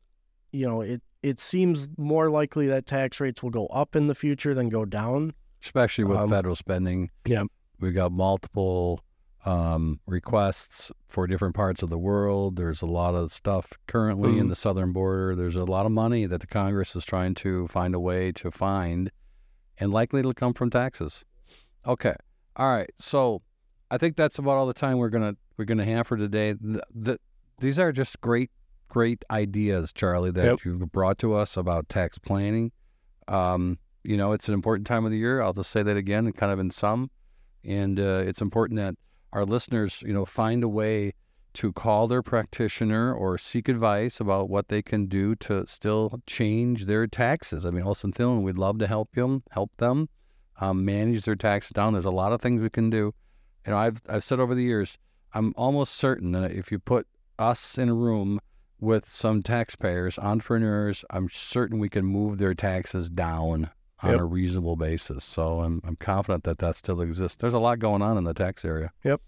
you 0.53 0.67
know, 0.67 0.81
it 0.81 1.03
it 1.23 1.39
seems 1.39 1.89
more 1.99 2.31
likely 2.31 2.67
that 2.69 2.87
tax 2.87 3.21
rates 3.21 3.43
will 3.43 3.51
go 3.51 3.67
up 3.67 3.95
in 3.97 4.07
the 4.07 4.15
future 4.15 4.55
than 4.55 4.69
go 4.71 4.85
down. 4.85 5.35
especially 5.63 6.05
with 6.05 6.17
Um, 6.19 6.31
federal 6.31 6.57
spending. 6.57 7.11
yeah. 7.27 7.45
we've 7.81 7.93
got 7.95 8.13
multiple 8.13 9.01
um, 9.45 10.01
requests 10.07 10.93
for 11.09 11.27
different 11.27 11.55
parts 11.55 11.83
of 11.83 11.89
the 11.91 11.99
world. 11.99 12.57
There's 12.57 12.83
a 12.83 12.87
lot 12.87 13.15
of 13.15 13.33
stuff 13.33 13.73
currently 13.87 14.39
in 14.39 14.47
Mhm. 14.47 14.51
the 14.51 14.57
southern 14.57 14.93
border. 14.93 15.35
There's 15.35 15.57
a 15.57 15.65
lot 15.65 15.87
of 15.87 15.93
money 15.93 16.27
that 16.27 16.41
the 16.41 16.47
Congress 16.47 16.95
is 16.95 17.05
trying 17.05 17.35
to 17.37 17.67
find 17.69 17.95
a 17.95 18.01
way 18.01 18.33
to 18.33 18.51
find, 18.51 19.11
and 19.79 19.91
likely 19.93 20.21
it'll 20.21 20.35
come 20.35 20.53
from 20.53 20.69
taxes. 20.71 21.25
Okay, 21.87 22.15
all 22.57 22.69
right. 22.71 22.91
So 22.97 23.43
I 23.91 23.97
think 23.99 24.17
that's 24.17 24.39
about 24.39 24.59
all 24.59 24.67
the 24.67 24.75
time 24.75 24.99
we're 24.99 25.09
gonna 25.09 25.37
we're 25.57 25.65
gonna 25.65 25.85
have 25.85 26.07
for 26.07 26.17
today. 26.17 26.53
The, 26.53 26.83
the, 26.95 27.19
these 27.59 27.79
are 27.79 27.93
just 27.93 28.21
great 28.21 28.51
great 28.89 29.25
ideas, 29.31 29.93
Charlie, 29.93 30.33
that 30.33 30.45
Yep. 30.45 30.65
you've 30.65 30.91
brought 30.93 31.17
to 31.19 31.33
us 31.35 31.57
about 31.57 31.89
tax 31.89 32.19
planning. 32.19 32.73
Um, 33.29 33.79
you 34.03 34.17
know, 34.17 34.33
it's 34.33 34.49
an 34.49 34.55
important 34.55 34.87
time 34.87 35.05
of 35.05 35.13
the 35.13 35.17
year. 35.19 35.41
I'll 35.41 35.53
just 35.53 35.71
say 35.71 35.83
that 35.85 35.97
again, 35.97 36.33
kind 36.33 36.51
of 36.53 36.59
in 36.59 36.71
sum. 36.71 37.11
And 37.63 38.01
uh, 38.01 38.25
it's 38.27 38.41
important 38.41 38.79
that 38.79 38.97
our 39.33 39.45
listeners, 39.45 40.03
you 40.07 40.13
know, 40.13 40.25
find 40.25 40.63
a 40.63 40.69
way 40.69 41.15
to 41.53 41.73
call 41.73 42.07
their 42.07 42.23
practitioner 42.23 43.13
or 43.13 43.37
seek 43.37 43.69
advice 43.69 44.21
about 44.21 44.49
what 44.49 44.69
they 44.69 44.83
can 44.83 45.07
do 45.07 45.35
to 45.35 45.67
still 45.67 46.21
change 46.27 46.87
their 46.87 47.07
taxes. 47.07 47.67
I 47.67 47.71
mean, 47.71 47.83
Olsen 47.83 48.13
Thielen, 48.13 48.43
we'd 48.43 48.59
love 48.59 48.79
to 48.79 48.87
help 48.87 49.13
them, 49.13 49.43
help 49.51 49.77
them 49.79 50.09
um, 50.61 50.85
manage 50.85 51.25
their 51.25 51.37
taxes 51.37 51.73
down. 51.73 51.95
There's 51.95 52.05
a 52.05 52.11
lot 52.11 52.33
of 52.33 52.41
things 52.41 52.61
we 52.61 52.71
can 52.71 52.91
do. 52.91 53.15
You 53.67 53.73
know, 53.73 53.79
I've 53.79 54.01
I've 54.09 54.25
said 54.25 54.41
over 54.41 54.55
the 54.55 54.63
years, 54.63 54.99
I'm 55.33 55.53
almost 55.57 55.95
certain 55.95 56.33
that 56.33 56.53
if 56.53 56.71
you 56.71 56.79
put 56.79 57.07
us 57.39 57.79
in 57.79 57.89
a 57.89 57.95
room 57.95 58.41
with 58.79 59.09
some 59.09 59.43
taxpayers, 59.43 60.19
entrepreneurs, 60.19 61.05
I'm 61.11 61.29
certain 61.31 61.79
we 61.79 61.89
can 61.89 62.05
move 62.05 62.39
their 62.39 62.55
taxes 62.55 63.11
down 63.11 63.71
on 64.03 64.11
Yep. 64.13 64.21
a 64.21 64.25
reasonable 64.25 64.77
basis. 64.77 65.25
So 65.25 65.61
I'm 65.61 65.81
I'm 65.85 65.97
confident 65.97 66.45
that 66.45 66.59
that 66.59 66.77
still 66.77 67.01
exists. 67.01 67.37
There's 67.37 67.55
a 67.55 67.59
lot 67.59 67.79
going 67.79 68.03
on 68.03 68.17
in 68.19 68.25
the 68.25 68.35
tax 68.35 68.65
area. 68.65 68.93
Yep. 69.05 69.21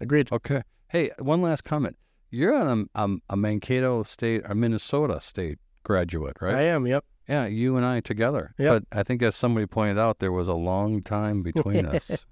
Agreed. 0.00 0.30
Okay. 0.32 0.62
Hey, 0.88 1.10
one 1.18 1.42
last 1.42 1.64
comment. 1.64 1.96
You're 2.30 2.54
on 2.54 2.88
a, 2.94 3.00
um, 3.00 3.22
a 3.30 3.36
Mankato 3.36 4.02
State, 4.02 4.42
a 4.44 4.54
Minnesota 4.54 5.20
State 5.20 5.58
graduate, 5.84 6.36
right? 6.40 6.54
I 6.54 6.62
am. 6.62 6.86
Yep. 6.86 7.04
Yeah, 7.28 7.46
you 7.46 7.76
and 7.76 7.84
I 7.84 8.00
together. 8.00 8.54
Yep. 8.58 8.84
But 8.90 8.98
I 8.98 9.02
think, 9.02 9.22
as 9.22 9.34
somebody 9.36 9.66
pointed 9.66 9.98
out, 9.98 10.18
there 10.18 10.32
was 10.32 10.46
a 10.48 10.54
long 10.54 11.02
time 11.02 11.42
between 11.42 11.86
us, 11.94 12.26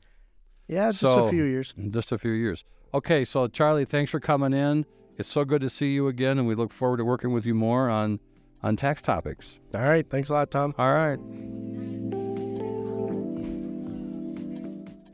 Yeah, 0.68 0.88
just 0.90 1.00
So- 1.00 1.26
a 1.26 1.30
few 1.30 1.44
years. 1.44 1.74
just 1.90 2.12
a 2.12 2.18
few 2.18 2.32
years. 2.32 2.64
Okay, 2.92 3.24
so 3.24 3.48
Charlie, 3.48 3.84
thanks 3.84 4.10
for 4.10 4.20
coming 4.20 4.52
in. 4.52 4.86
It's 5.16 5.28
so 5.28 5.44
good 5.44 5.60
to 5.62 5.70
see 5.70 5.92
you 5.92 6.06
again, 6.08 6.38
and 6.38 6.46
we 6.46 6.54
look 6.54 6.72
forward 6.72 6.98
to 6.98 7.04
working 7.04 7.32
with 7.32 7.44
you 7.46 7.54
more 7.54 7.88
on 7.88 8.20
on 8.64 8.76
tax 8.76 9.02
topics. 9.02 9.60
All 9.74 9.82
right. 9.82 10.08
Thanks 10.08 10.30
a 10.30 10.32
lot, 10.32 10.50
Tom. 10.50 10.74
All 10.78 10.92
right. 10.92 11.18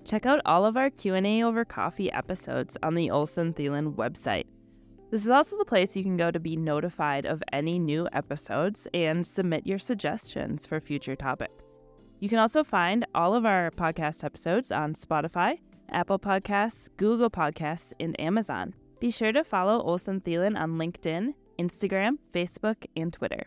Check 0.04 0.24
out 0.24 0.40
all 0.46 0.64
of 0.64 0.76
our 0.76 0.88
Q&A 0.90 1.42
over 1.42 1.64
coffee 1.64 2.10
episodes 2.10 2.76
on 2.82 2.94
the 2.94 3.10
Olsen 3.10 3.52
Thielen 3.52 3.94
website. 3.94 4.46
This 5.10 5.24
is 5.24 5.30
also 5.30 5.58
the 5.58 5.64
place 5.64 5.96
you 5.96 6.04
can 6.04 6.16
go 6.16 6.30
to 6.30 6.38
be 6.38 6.56
notified 6.56 7.26
of 7.26 7.42
any 7.52 7.78
new 7.78 8.08
episodes 8.12 8.86
and 8.94 9.26
submit 9.26 9.66
your 9.66 9.78
suggestions 9.78 10.66
for 10.66 10.80
future 10.80 11.16
topics. 11.16 11.64
You 12.20 12.28
can 12.28 12.38
also 12.38 12.62
find 12.62 13.06
all 13.14 13.34
of 13.34 13.44
our 13.44 13.70
podcast 13.72 14.22
episodes 14.22 14.70
on 14.70 14.94
Spotify, 14.94 15.58
Apple 15.90 16.18
Podcasts, 16.18 16.88
Google 16.96 17.30
Podcasts, 17.30 17.92
and 17.98 18.18
Amazon. 18.20 18.74
Be 19.00 19.10
sure 19.10 19.32
to 19.32 19.42
follow 19.42 19.80
Olsen 19.80 20.20
Thielen 20.20 20.56
on 20.58 20.72
LinkedIn, 20.72 21.34
Instagram, 21.60 22.18
Facebook, 22.32 22.86
and 22.96 23.12
Twitter. 23.12 23.46